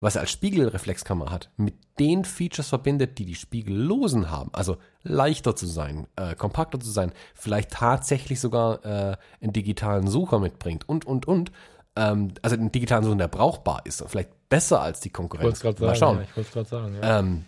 [0.00, 5.56] was er als Spiegelreflexkamera hat, mit den Features verbindet, die die Spiegellosen haben, also leichter
[5.56, 11.04] zu sein, äh, kompakter zu sein, vielleicht tatsächlich sogar äh, einen digitalen Sucher mitbringt und,
[11.04, 11.50] und, und,
[11.98, 15.56] ähm, also einen digitalen Sucher, der brauchbar ist, vielleicht besser als die Ich wollte Konkurrenz.
[15.56, 16.18] es gerade Mal sagen.
[16.18, 16.94] Ja, ich wollte es gerade sagen.
[16.94, 17.18] Ja.
[17.18, 17.44] ähm,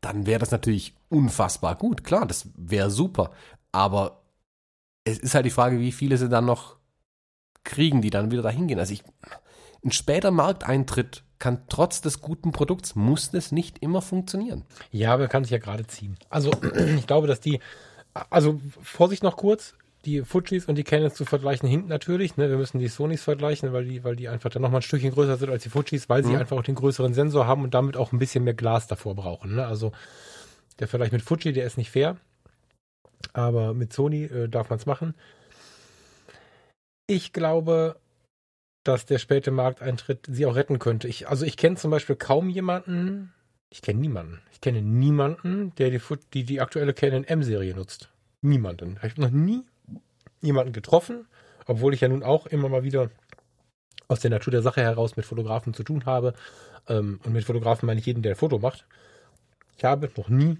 [0.00, 2.04] dann wäre das natürlich unfassbar gut.
[2.04, 3.30] Klar, das wäre super.
[3.72, 4.22] Aber
[5.04, 6.76] es ist halt die Frage, wie viele sie dann noch
[7.64, 8.78] kriegen, die dann wieder dahin gehen.
[8.78, 9.02] Also ich,
[9.84, 14.64] ein später Markteintritt kann trotz des guten Produkts, muss das nicht immer funktionieren.
[14.90, 16.16] Ja, aber kann sich ja gerade ziehen.
[16.28, 16.50] Also,
[16.96, 17.60] ich glaube, dass die,
[18.30, 19.74] also Vorsicht noch kurz,
[20.06, 22.36] die Fujis und die Canons zu vergleichen hinkt natürlich.
[22.36, 22.48] Ne?
[22.48, 25.36] Wir müssen die Sonys vergleichen, weil die, weil die einfach dann nochmal ein Stückchen größer
[25.36, 26.38] sind als die Fujis, weil sie Mhm.
[26.38, 29.56] einfach auch den größeren Sensor haben und damit auch ein bisschen mehr Glas davor brauchen.
[29.56, 29.66] Ne?
[29.66, 29.92] Also
[30.78, 32.16] der Vergleich mit Fuji, der ist nicht fair.
[33.32, 35.14] Aber mit Sony äh, darf man es machen.
[37.06, 37.96] Ich glaube,
[38.84, 41.08] dass der späte Markteintritt sie auch retten könnte.
[41.08, 43.32] Ich, also ich kenne zum Beispiel kaum jemanden,
[43.70, 44.40] ich kenne niemanden.
[44.52, 46.00] Ich kenne niemanden, der die,
[46.34, 48.10] die, die aktuelle Canon M-Serie nutzt.
[48.42, 48.98] Niemanden.
[49.02, 49.64] Ich habe noch nie
[50.40, 51.26] jemanden getroffen,
[51.66, 53.10] obwohl ich ja nun auch immer mal wieder
[54.08, 56.34] aus der Natur der Sache heraus mit Fotografen zu tun habe.
[56.88, 58.86] Ähm, und mit Fotografen meine ich jeden, der ein Foto macht.
[59.76, 60.58] Ich habe noch nie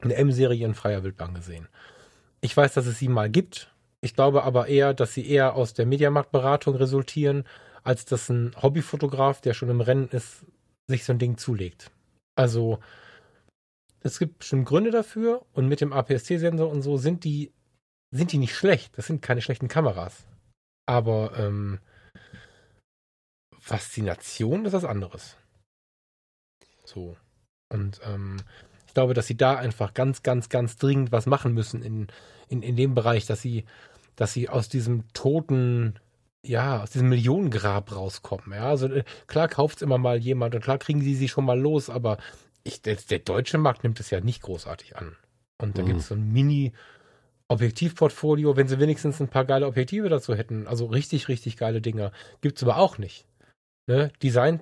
[0.00, 1.68] eine M-Serie in freier Wildbahn gesehen.
[2.40, 3.72] Ich weiß, dass es sie mal gibt.
[4.00, 7.44] Ich glaube aber eher, dass sie eher aus der Mediamarktberatung resultieren,
[7.82, 10.44] als dass ein Hobbyfotograf, der schon im Rennen ist,
[10.86, 11.90] sich so ein Ding zulegt.
[12.34, 12.78] Also
[14.02, 17.52] es gibt bestimmt Gründe dafür und mit dem APS-C-Sensor und so sind die
[18.10, 18.96] sind die nicht schlecht.
[18.98, 20.24] Das sind keine schlechten Kameras.
[20.86, 21.78] Aber ähm,
[23.58, 25.36] Faszination ist was anderes.
[26.84, 27.16] So.
[27.72, 28.38] Und ähm,
[28.86, 32.08] ich glaube, dass sie da einfach ganz, ganz, ganz dringend was machen müssen in,
[32.48, 33.64] in, in dem Bereich, dass sie,
[34.16, 36.00] dass sie aus diesem toten,
[36.44, 38.52] ja, aus diesem Millionengrab rauskommen.
[38.52, 41.44] Ja, also äh, klar kauft es immer mal jemand und klar kriegen sie sie schon
[41.44, 42.18] mal los, aber
[42.64, 45.16] ich, der, der deutsche Markt nimmt es ja nicht großartig an.
[45.62, 45.86] Und da Mhm.
[45.86, 46.72] gibt es so ein Mini-
[47.50, 52.12] Objektivportfolio, wenn sie wenigstens ein paar geile Objektive dazu hätten, also richtig, richtig geile Dinger,
[52.40, 53.26] gibt's aber auch nicht.
[53.88, 54.12] Ne?
[54.22, 54.60] Design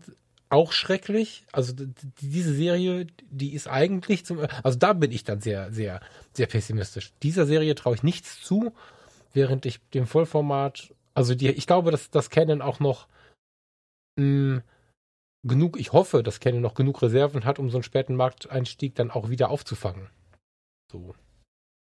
[0.48, 1.44] auch schrecklich.
[1.52, 1.74] Also
[2.22, 6.00] diese Serie, die ist eigentlich zum, also da bin ich dann sehr, sehr,
[6.32, 7.12] sehr pessimistisch.
[7.22, 8.72] Dieser Serie traue ich nichts zu,
[9.34, 13.06] während ich dem Vollformat, also die, ich glaube, dass das Canon auch noch
[14.16, 14.62] mh,
[15.42, 19.10] genug, ich hoffe, dass Canon noch genug Reserven hat, um so einen späten Markteinstieg dann
[19.10, 20.08] auch wieder aufzufangen.
[20.90, 21.14] So.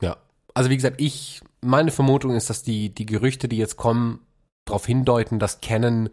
[0.02, 0.16] Ja.
[0.54, 4.20] Also wie gesagt, ich, meine Vermutung ist, dass die, die Gerüchte, die jetzt kommen,
[4.64, 6.10] darauf hindeuten, dass Canon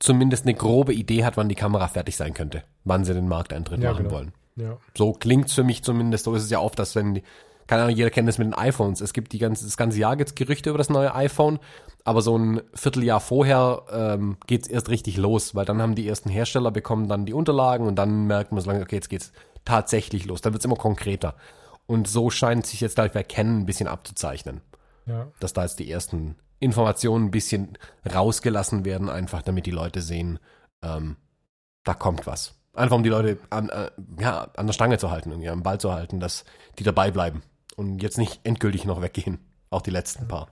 [0.00, 3.80] zumindest eine grobe Idee hat, wann die Kamera fertig sein könnte, wann sie den Markteintritt
[3.80, 4.16] Ja, machen genau.
[4.16, 4.32] wollen.
[4.56, 4.78] Ja.
[4.96, 6.24] So klingt's für mich zumindest.
[6.24, 7.22] So ist es ja oft, dass wenn, die,
[7.66, 9.00] keine Ahnung, jeder kennt das mit den iPhones.
[9.00, 11.58] Es gibt die ganze, das ganze Jahr gibt's Gerüchte über das neue iPhone,
[12.04, 16.28] aber so ein Vierteljahr vorher ähm, geht's erst richtig los, weil dann haben die ersten
[16.28, 19.32] Hersteller bekommen dann die Unterlagen und dann merkt man so lange, okay, jetzt geht's
[19.64, 20.40] tatsächlich los.
[20.40, 21.34] Dann wird's immer konkreter.
[21.86, 24.60] Und so scheint sich jetzt, bei Canon ein bisschen abzuzeichnen,
[25.06, 25.30] Ja.
[25.40, 27.76] dass da jetzt die ersten Informationen ein bisschen
[28.10, 30.38] rausgelassen werden, einfach damit die Leute sehen,
[30.82, 31.16] ähm,
[31.84, 32.54] da kommt was.
[32.72, 35.78] Einfach um die Leute an, äh, ja, an der Stange zu halten, irgendwie am Ball
[35.78, 36.44] zu halten, dass
[36.78, 37.42] die dabei bleiben
[37.76, 39.38] und jetzt nicht endgültig noch weggehen.
[39.70, 40.48] Auch die letzten paar.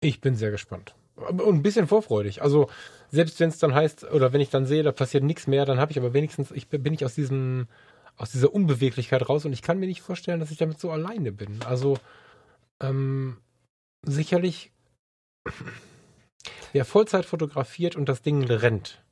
[0.00, 0.94] Ich bin sehr gespannt.
[1.16, 2.42] Und ein bisschen vorfreudig.
[2.42, 2.68] Also,
[3.10, 5.78] selbst wenn es dann heißt, oder wenn ich dann sehe, da passiert nichts mehr, dann
[5.80, 7.68] habe ich aber wenigstens, ich bin ich aus diesem,
[8.16, 11.32] aus dieser Unbeweglichkeit raus und ich kann mir nicht vorstellen, dass ich damit so alleine
[11.32, 11.60] bin.
[11.64, 11.98] Also,
[12.80, 13.38] ähm,
[14.02, 14.72] sicherlich,
[16.72, 19.02] wer Vollzeit fotografiert und das Ding rennt,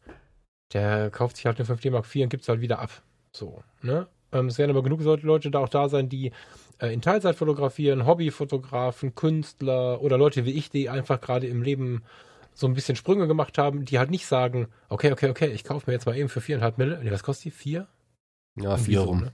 [0.72, 3.02] der kauft sich halt eine 5D Mark IV und gibt es halt wieder ab.
[3.32, 4.06] So, ne?
[4.32, 6.32] Ähm, es werden aber genug Leute da auch da sein, die
[6.78, 12.02] äh, in Teilzeit fotografieren, Hobbyfotografen, Künstler oder Leute wie ich, die einfach gerade im Leben
[12.52, 15.88] so ein bisschen Sprünge gemacht haben, die halt nicht sagen, okay, okay, okay, ich kaufe
[15.88, 17.00] mir jetzt mal eben für viereinhalb Mille.
[17.02, 17.50] Nee, was kostet die?
[17.50, 17.88] Vier?
[18.56, 19.20] Ja, vier so, rum.
[19.20, 19.32] ne?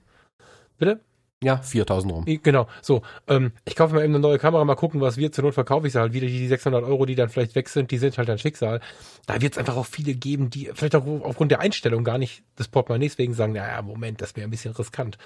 [0.78, 1.00] Bitte?
[1.42, 2.24] Ja, 4000 rum.
[2.26, 3.00] Genau, so.
[3.26, 5.34] Ähm, ich kaufe mir eben eine neue Kamera, mal gucken, was wird.
[5.34, 6.26] Zur Not verkaufe ich sie halt wieder.
[6.26, 8.80] Die 600 Euro, die dann vielleicht weg sind, die sind halt ein Schicksal.
[9.26, 12.42] Da wird es einfach auch viele geben, die vielleicht auch aufgrund der Einstellung gar nicht
[12.58, 15.16] des Portemonnaies wegen sagen, naja, Moment, das wäre ein bisschen riskant.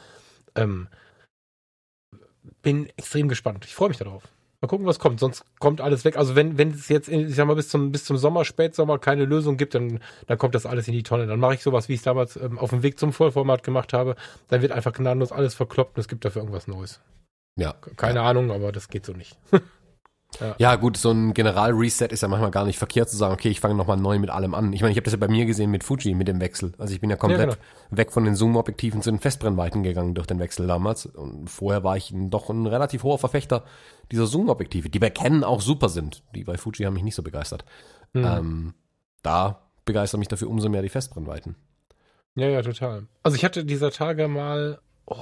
[0.55, 0.87] Ähm,
[2.63, 3.65] bin extrem gespannt.
[3.65, 4.23] Ich freue mich darauf.
[4.65, 5.21] Mal gucken, was kommt.
[5.21, 6.17] Sonst kommt alles weg.
[6.17, 9.27] Also wenn, wenn es jetzt, ich sag mal, bis zum, bis zum Sommer, Spätsommer keine
[9.27, 11.27] Lösung gibt, dann, dann kommt das alles in die Tonne.
[11.27, 13.93] Dann mache ich sowas, wie ich es damals ähm, auf dem Weg zum Vollformat gemacht
[13.93, 14.17] habe.
[14.49, 17.03] Dann wird einfach gnadenlos alles verkloppt und es gibt dafür irgendwas Neues.
[17.57, 17.75] Ja.
[17.99, 19.37] Keine Ahnung, aber das geht so nicht.
[20.59, 23.61] Ja, gut, so ein General-Reset ist ja manchmal gar nicht verkehrt zu sagen, okay, ich
[23.61, 24.72] fange nochmal neu mit allem an.
[24.72, 26.72] Ich meine, ich habe das ja bei mir gesehen mit Fuji, mit dem Wechsel.
[26.78, 27.57] Also ich bin ja komplett Ja,
[27.91, 31.07] weg von den Zoom-Objektiven zu den Festbrennweiten gegangen durch den Wechsel damals.
[31.07, 33.64] Und vorher war ich doch ein relativ hoher Verfechter
[34.11, 36.22] dieser Zoom-Objektive, die bei Canon auch super sind.
[36.35, 37.64] Die bei Fuji haben mich nicht so begeistert.
[38.12, 38.24] Hm.
[38.24, 38.74] Ähm,
[39.22, 41.57] da begeistern mich dafür umso mehr die Festbrennweiten.
[42.35, 43.07] Ja, ja, total.
[43.22, 45.16] Also ich hatte dieser Tage mal, oh,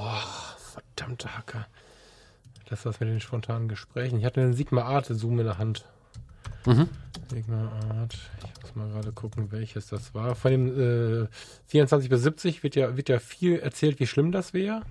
[0.56, 1.66] verdammte Hacke.
[2.72, 4.18] Das war's mit den spontanen Gesprächen.
[4.18, 5.84] Ich hatte einen Sigma Art Zoom in der Hand.
[6.64, 6.88] Mhm.
[7.28, 8.18] Sigma Art.
[8.54, 10.34] Ich muss mal gerade gucken, welches das war.
[10.34, 11.28] Von dem äh,
[11.66, 14.86] 24 bis 70 wird ja, wird ja viel erzählt, wie schlimm das wäre.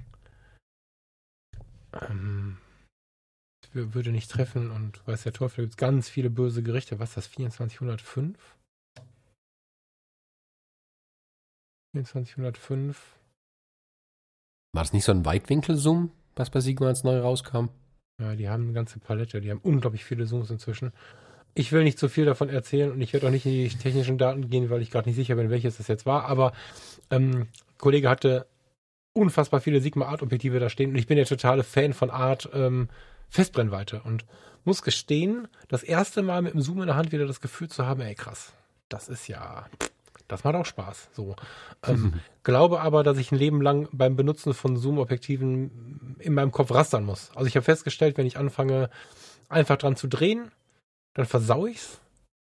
[2.08, 2.58] Ähm,
[3.74, 7.00] wür- würde nicht treffen und weiß der Teufel, gibt ganz viele böse Gerichte.
[7.00, 7.32] Was ist das?
[7.32, 8.38] 2405?
[11.96, 13.18] 2405.
[14.74, 17.70] War das nicht so ein Weitwinkel-Zoom, was bei Sigma jetzt neu rauskam?
[18.20, 19.42] Ja, die haben eine ganze Palette.
[19.42, 20.92] Die haben unglaublich viele Zooms inzwischen.
[21.54, 24.18] Ich will nicht zu viel davon erzählen und ich werde auch nicht in die technischen
[24.18, 26.26] Daten gehen, weil ich gerade nicht sicher bin, welches das jetzt war.
[26.26, 26.54] Aber
[27.10, 28.48] ähm, Kollege hatte
[29.14, 32.50] unfassbar viele Sigma Art Objektive da stehen und ich bin der totale Fan von Art
[32.54, 32.88] ähm,
[33.30, 34.26] Festbrennweite und
[34.64, 37.86] muss gestehen, das erste Mal mit dem Zoom in der Hand wieder das Gefühl zu
[37.86, 38.54] haben, ey krass,
[38.90, 39.66] das ist ja,
[40.32, 41.10] das macht auch Spaß.
[41.14, 41.36] So,
[41.86, 42.14] ähm,
[42.44, 47.04] glaube aber, dass ich ein Leben lang beim Benutzen von Zoom-Objektiven in meinem Kopf rastern
[47.04, 47.32] muss.
[47.36, 48.90] Also ich habe festgestellt, wenn ich anfange,
[49.50, 50.52] einfach dran zu drehen,
[51.14, 52.00] dann versau ich's.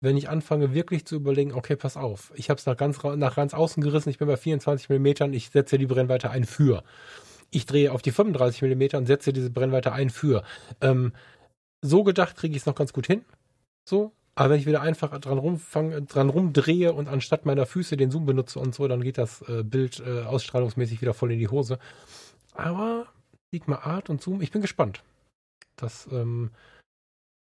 [0.01, 3.35] Wenn ich anfange, wirklich zu überlegen, okay, pass auf, ich habe es nach ganz, nach
[3.35, 6.83] ganz außen gerissen, ich bin bei 24 Millimetern, ich setze die Brennweite ein für.
[7.51, 10.43] Ich drehe auf die 35 Millimeter und setze diese Brennweite ein für.
[10.79, 11.11] Ähm,
[11.81, 13.25] so gedacht kriege ich es noch ganz gut hin.
[13.87, 14.13] So.
[14.39, 18.25] Aber wenn ich wieder einfach dran rumfange, dran rumdrehe und anstatt meiner Füße den Zoom
[18.25, 21.77] benutze und so, dann geht das äh, Bild äh, ausstrahlungsmäßig wieder voll in die Hose.
[22.53, 23.07] Aber
[23.51, 25.03] Sigma Art und Zoom, ich bin gespannt.
[25.75, 26.51] Das ähm,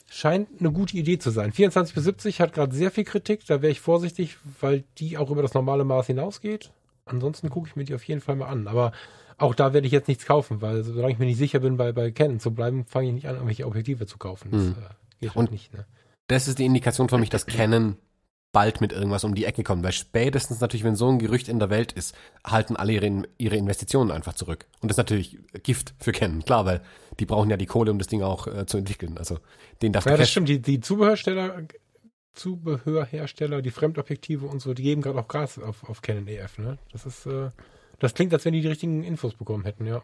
[0.09, 1.53] scheint eine gute Idee zu sein.
[1.53, 5.31] 24 bis 70 hat gerade sehr viel Kritik, da wäre ich vorsichtig, weil die auch
[5.31, 6.71] über das normale Maß hinausgeht.
[7.05, 8.67] Ansonsten gucke ich mir die auf jeden Fall mal an.
[8.67, 8.93] Aber
[9.37, 11.93] auch da werde ich jetzt nichts kaufen, weil solange ich mir nicht sicher bin, bei,
[11.93, 14.51] bei Canon zu bleiben, fange ich nicht an, irgendwelche Objektive zu kaufen.
[14.53, 14.71] Das Hm.
[14.73, 14.75] äh,
[15.21, 15.75] geht Und- halt nicht.
[15.75, 15.85] Ne?
[16.29, 17.97] Das ist die Indikation für mich, dass Canon
[18.53, 19.85] bald mit irgendwas um die Ecke kommt.
[19.85, 22.15] Weil spätestens natürlich, wenn so ein Gerücht in der Welt ist,
[22.45, 24.67] halten alle ihre, ihre Investitionen einfach zurück.
[24.81, 26.81] Und das ist natürlich Gift für Canon, klar, weil
[27.21, 29.19] die brauchen ja die Kohle, um das Ding auch äh, zu entwickeln.
[29.19, 29.39] Also
[29.83, 30.49] den darf Ja, das stimmt.
[30.49, 31.63] Die, die Zubehörsteller,
[32.35, 36.59] Zubehörhersteller, die Fremdobjektive und so, die geben gerade auch Gas auf, auf Canon EF.
[36.59, 36.79] Ne?
[36.93, 37.51] Das ist, äh,
[37.99, 40.03] das klingt, als wenn die die richtigen Infos bekommen hätten, ja.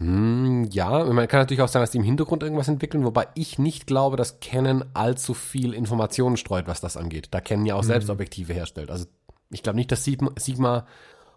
[0.00, 3.58] Hm, ja, man kann natürlich auch sagen, dass die im Hintergrund irgendwas entwickeln, wobei ich
[3.58, 7.28] nicht glaube, dass Canon allzu viel Informationen streut, was das angeht.
[7.32, 8.12] Da Canon ja auch selbst Mhm.
[8.12, 8.90] Objektive herstellt.
[8.90, 9.04] Also
[9.50, 10.86] ich glaube nicht, dass Sigma, Sigma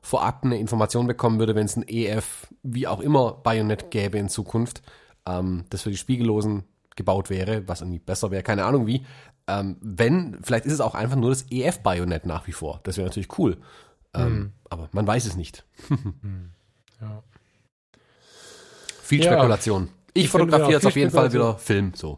[0.01, 4.30] vorab eine Information bekommen würde, wenn es ein EF, wie auch immer, Bayonet gäbe in
[4.30, 4.82] Zukunft,
[5.26, 6.64] ähm, das für die Spiegellosen
[6.95, 9.05] gebaut wäre, was irgendwie besser wäre, keine Ahnung wie.
[9.47, 12.80] Ähm, wenn, vielleicht ist es auch einfach nur das EF-Bayonet nach wie vor.
[12.84, 13.57] Das wäre natürlich cool.
[14.14, 14.51] Ähm, Mhm.
[14.70, 15.66] Aber man weiß es nicht.
[17.01, 17.24] ja.
[19.04, 19.34] Viel Ja.
[19.34, 19.89] Spekulation.
[20.14, 22.18] Ich, Ich fotografiere jetzt auf jeden Fall wieder Film, so.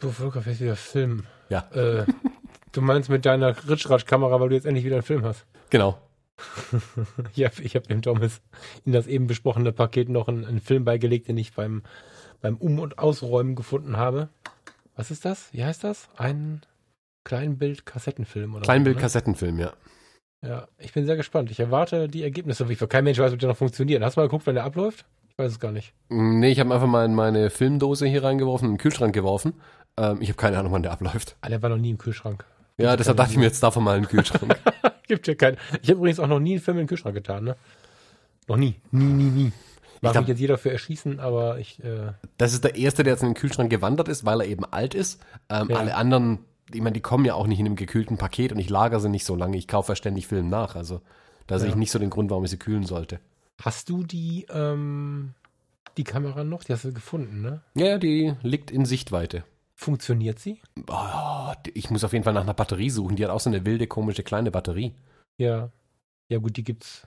[0.00, 1.24] Du fotografierst wieder Film.
[1.50, 1.68] Ja.
[1.72, 2.06] Äh,
[2.72, 5.44] du meinst mit deiner Ritschratsch-Kamera, weil du jetzt endlich wieder einen Film hast.
[5.70, 5.98] Genau.
[7.34, 8.40] Ja, ich habe dem Thomas
[8.84, 11.82] in das eben besprochene Paket noch einen, einen Film beigelegt, den ich beim,
[12.40, 14.28] beim Um- und Ausräumen gefunden habe.
[14.94, 15.52] Was ist das?
[15.52, 16.08] Wie heißt das?
[16.16, 16.62] Ein
[17.24, 18.64] Kleinbild-Kassettenfilm oder so, ne?
[18.66, 19.72] Kleinbild-Kassettenfilm, ja.
[20.42, 21.50] Ja, ich bin sehr gespannt.
[21.50, 22.68] Ich erwarte die Ergebnisse.
[22.68, 24.02] Wie kein Mensch weiß, ob der noch funktioniert.
[24.02, 25.04] Hast du mal geguckt, wenn der abläuft?
[25.30, 25.92] Ich weiß es gar nicht.
[26.08, 29.54] Mm, Nee, ich habe einfach mal in meine Filmdose hier reingeworfen, in den Kühlschrank geworfen.
[29.96, 31.36] Ähm, ich habe keine Ahnung, wann der abläuft.
[31.40, 32.44] Ah, der war noch nie im Kühlschrank.
[32.76, 34.56] Ja, deshalb dachte ich mir jetzt davon mal einen Kühlschrank.
[35.08, 35.56] Gibt ja keinen.
[35.82, 37.56] Ich habe übrigens auch noch nie einen Film in den Kühlschrank getan, ne?
[38.46, 38.76] Noch nie.
[38.92, 39.52] Nie, nie, nie.
[40.00, 43.22] Mag mich jetzt jeder für erschießen, aber ich, äh, Das ist der erste, der jetzt
[43.22, 45.20] in den Kühlschrank gewandert ist, weil er eben alt ist.
[45.48, 45.76] Ähm, Ja.
[45.78, 46.38] Alle anderen,
[46.72, 49.08] ich meine, die kommen ja auch nicht in einem gekühlten Paket und ich lagere sie
[49.08, 49.56] nicht so lange.
[49.56, 50.76] Ich kaufe ja ständig Film nach.
[50.76, 51.00] Also
[51.46, 51.78] da sehe ich Ja.
[51.78, 53.20] nicht so den Grund, warum ich sie kühlen sollte.
[53.60, 55.34] hast du die, ähm,
[55.96, 56.62] die Kamera noch?
[56.64, 57.60] Die hast du gefunden, ne?
[57.74, 59.42] Ja, die liegt in Sichtweite.
[59.74, 60.60] Funktioniert sie?
[60.88, 63.16] Oh, ich muss auf jeden Fall nach einer Batterie suchen.
[63.16, 64.94] Die hat auch so eine wilde, komische kleine Batterie.
[65.38, 65.70] Ja.
[66.28, 67.06] Ja, gut, die gibt's,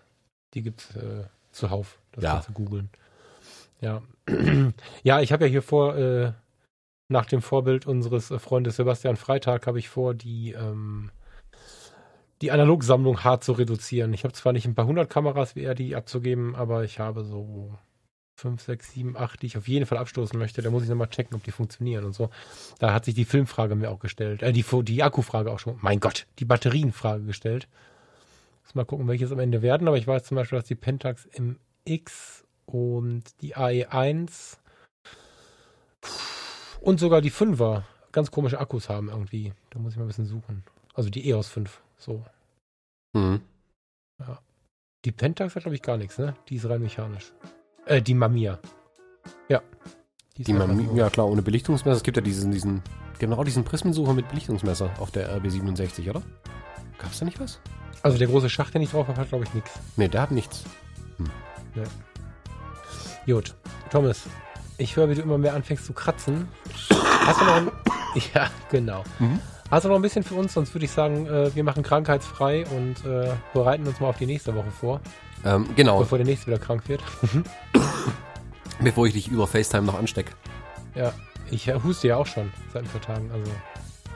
[0.53, 1.99] die gibt's äh, zuhauf.
[2.13, 2.33] Das Ja.
[2.33, 2.89] kannst du googeln.
[3.81, 4.01] Ja.
[5.03, 6.33] ja, ich habe ja hier vor, äh,
[7.11, 11.11] nach dem Vorbild unseres äh, Freundes Sebastian Freitag, habe ich vor, die, ähm,
[12.41, 14.13] die Analogsammlung hart zu reduzieren.
[14.13, 17.23] Ich habe zwar nicht ein paar hundert Kameras wie er die abzugeben, aber ich habe
[17.23, 17.77] so
[18.35, 20.63] fünf, sechs, sieben, acht, die ich auf jeden Fall abstoßen möchte.
[20.63, 22.31] Da muss ich nochmal checken, ob die funktionieren und so.
[22.79, 24.41] Da hat sich die Filmfrage mir auch gestellt.
[24.41, 25.77] Äh, die, die Akkufrage auch schon.
[25.81, 27.67] Mein Gott, die Batterienfrage gestellt.
[28.63, 29.87] Muss mal gucken, welches am Ende werden.
[29.87, 34.57] Aber ich weiß zum Beispiel, dass die Pentax MX und die AE1
[36.81, 39.53] und sogar die 5er ganz komische Akkus haben irgendwie.
[39.69, 40.63] Da muss ich mal ein bisschen suchen.
[40.93, 41.81] Also die EOS 5.
[41.97, 42.25] So.
[43.13, 43.41] Mhm.
[45.05, 46.35] Die Pentax hat, glaube ich, gar nichts, ne?
[46.49, 47.33] Die ist rein mechanisch.
[47.85, 48.59] Äh, die Mamiya.
[49.49, 49.61] Ja.
[50.37, 50.95] Die man, so.
[50.95, 51.97] ja klar, ohne Belichtungsmesser.
[51.97, 52.81] Es gibt ja diesen, diesen,
[53.19, 56.21] genau diesen Prismensucher mit Belichtungsmesser auf der RB67, oder?
[56.99, 57.59] Gab's da nicht was?
[58.03, 59.79] Also der große Schacht, den ich drauf habe, hat, glaube ich, nichts.
[59.97, 60.63] Nee, der hat nichts.
[63.25, 63.55] Gut.
[63.89, 64.27] Thomas,
[64.81, 66.47] ich höre, wie du immer mehr anfängst zu kratzen.
[67.25, 67.71] Hast du noch ein...
[68.33, 69.03] Ja, genau.
[69.19, 69.39] Mhm.
[69.69, 70.53] Hast du noch ein bisschen für uns?
[70.53, 74.25] Sonst würde ich sagen, äh, wir machen krankheitsfrei und äh, bereiten uns mal auf die
[74.25, 74.99] nächste Woche vor,
[75.45, 77.01] Ähm, genau, bevor der nächste wieder krank wird.
[78.81, 80.33] bevor ich dich über FaceTime noch anstecke.
[80.93, 81.13] Ja,
[81.49, 83.31] ich äh, huste ja auch schon seit ein paar Tagen.
[83.31, 83.49] Also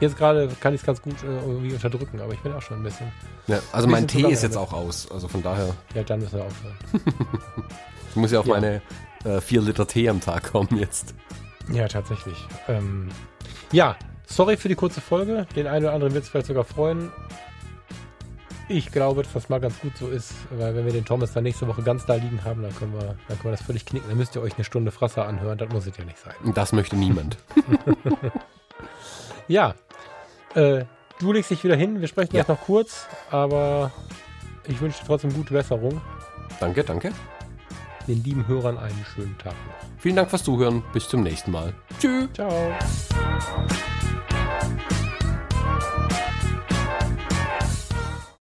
[0.00, 2.76] jetzt gerade kann ich es ganz gut äh, irgendwie unterdrücken, aber ich bin auch schon
[2.78, 3.10] ein bisschen.
[3.46, 5.10] Ja, also mein Bisschen Tee zu ist jetzt auch aus.
[5.10, 6.76] Also von daher, Ja, dann müssen wir aufhören.
[8.10, 8.54] ich muss ja auf Ja.
[8.54, 8.82] meine
[9.26, 11.14] äh, vier Liter Tee am Tag kommen jetzt.
[11.72, 12.36] Ja, tatsächlich.
[12.68, 13.08] Ähm,
[13.72, 13.96] ja,
[14.26, 15.46] sorry für die kurze Folge.
[15.56, 17.10] Den einen oder anderen wird es vielleicht sogar freuen.
[18.68, 21.44] Ich glaube, dass das mal ganz gut so ist, weil wenn wir den Thomas dann
[21.44, 24.08] nächste Woche ganz da liegen haben, dann können wir, dann können wir das völlig knicken.
[24.08, 25.56] Dann müsst ihr euch eine Stunde Frasser anhören.
[25.58, 26.34] Das muss es ja nicht sein.
[26.54, 27.36] Das möchte niemand.
[29.48, 29.74] Ja,
[30.56, 30.84] äh,
[31.20, 32.00] du legst dich wieder hin.
[32.00, 32.40] Wir sprechen Ja.
[32.40, 33.92] jetzt noch kurz, aber
[34.66, 36.00] ich wünsche dir trotzdem gute Besserung.
[36.58, 37.12] danke, danke.
[38.06, 39.88] Den lieben Hörern einen schönen Tag noch.
[39.98, 40.82] Vielen Dank fürs Zuhören.
[40.92, 41.74] Bis zum nächsten Mal.
[41.98, 42.28] Tschüss.
[42.34, 42.72] Ciao.